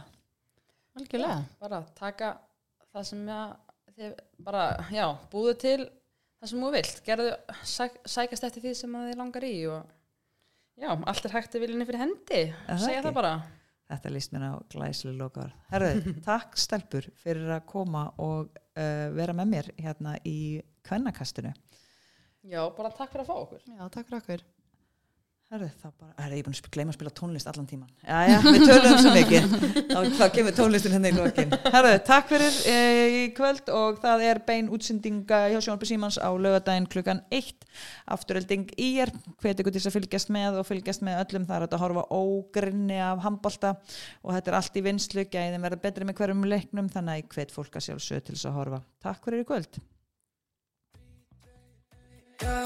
[0.94, 2.28] algjörlega Bara taka
[2.94, 3.54] það sem ég,
[3.96, 4.14] þið,
[4.46, 7.00] bara, já, búðu til það sem þú vilt.
[7.06, 7.32] Gerðu,
[7.66, 9.90] sæk, sækast eftir því sem að þið langar í og
[10.78, 12.40] já, allt er hægt að viljinni fyrir hendi.
[12.68, 13.06] Það Segja ekki?
[13.08, 13.32] það bara.
[13.94, 19.34] þetta líst mér á glæslu lokar Herðu, takk stelpur fyrir að koma og uh, vera
[19.36, 20.38] með mér hérna í
[20.86, 21.50] kvennakastinu
[22.44, 23.60] Já, bara takk fyrir að fá okkur.
[23.72, 24.42] Já, takk fyrir okkur
[25.54, 27.90] Herðu, þá bara, herðu, ég er búin að gleyma að spila tónlist allan tíman.
[28.02, 29.44] Já, já, við töluðum svo mikið.
[29.92, 31.52] þá, þá kemur tónlistin henni í lokin.
[31.70, 32.78] Herðu, takk fyrir e,
[33.14, 37.68] í kvöld og það er bein útsendinga hjá Sjónarby Símans á lögadaginn klukkan 1.
[38.16, 39.12] Afturölding í er,
[39.44, 41.46] hveti ykkur til þess að fylgjast með og fylgjast með öllum.
[41.46, 43.76] Það er að horfa ógrinni af handbolta
[44.24, 47.78] og þetta er allt í vinslu, gæðin verða betri með hverjum leiknum, þannig hvet fólk
[47.78, 48.82] að sjálfsög til þess að horfa.
[49.06, 49.78] Takk fyrir í kvöld.
[52.42, 52.58] Já,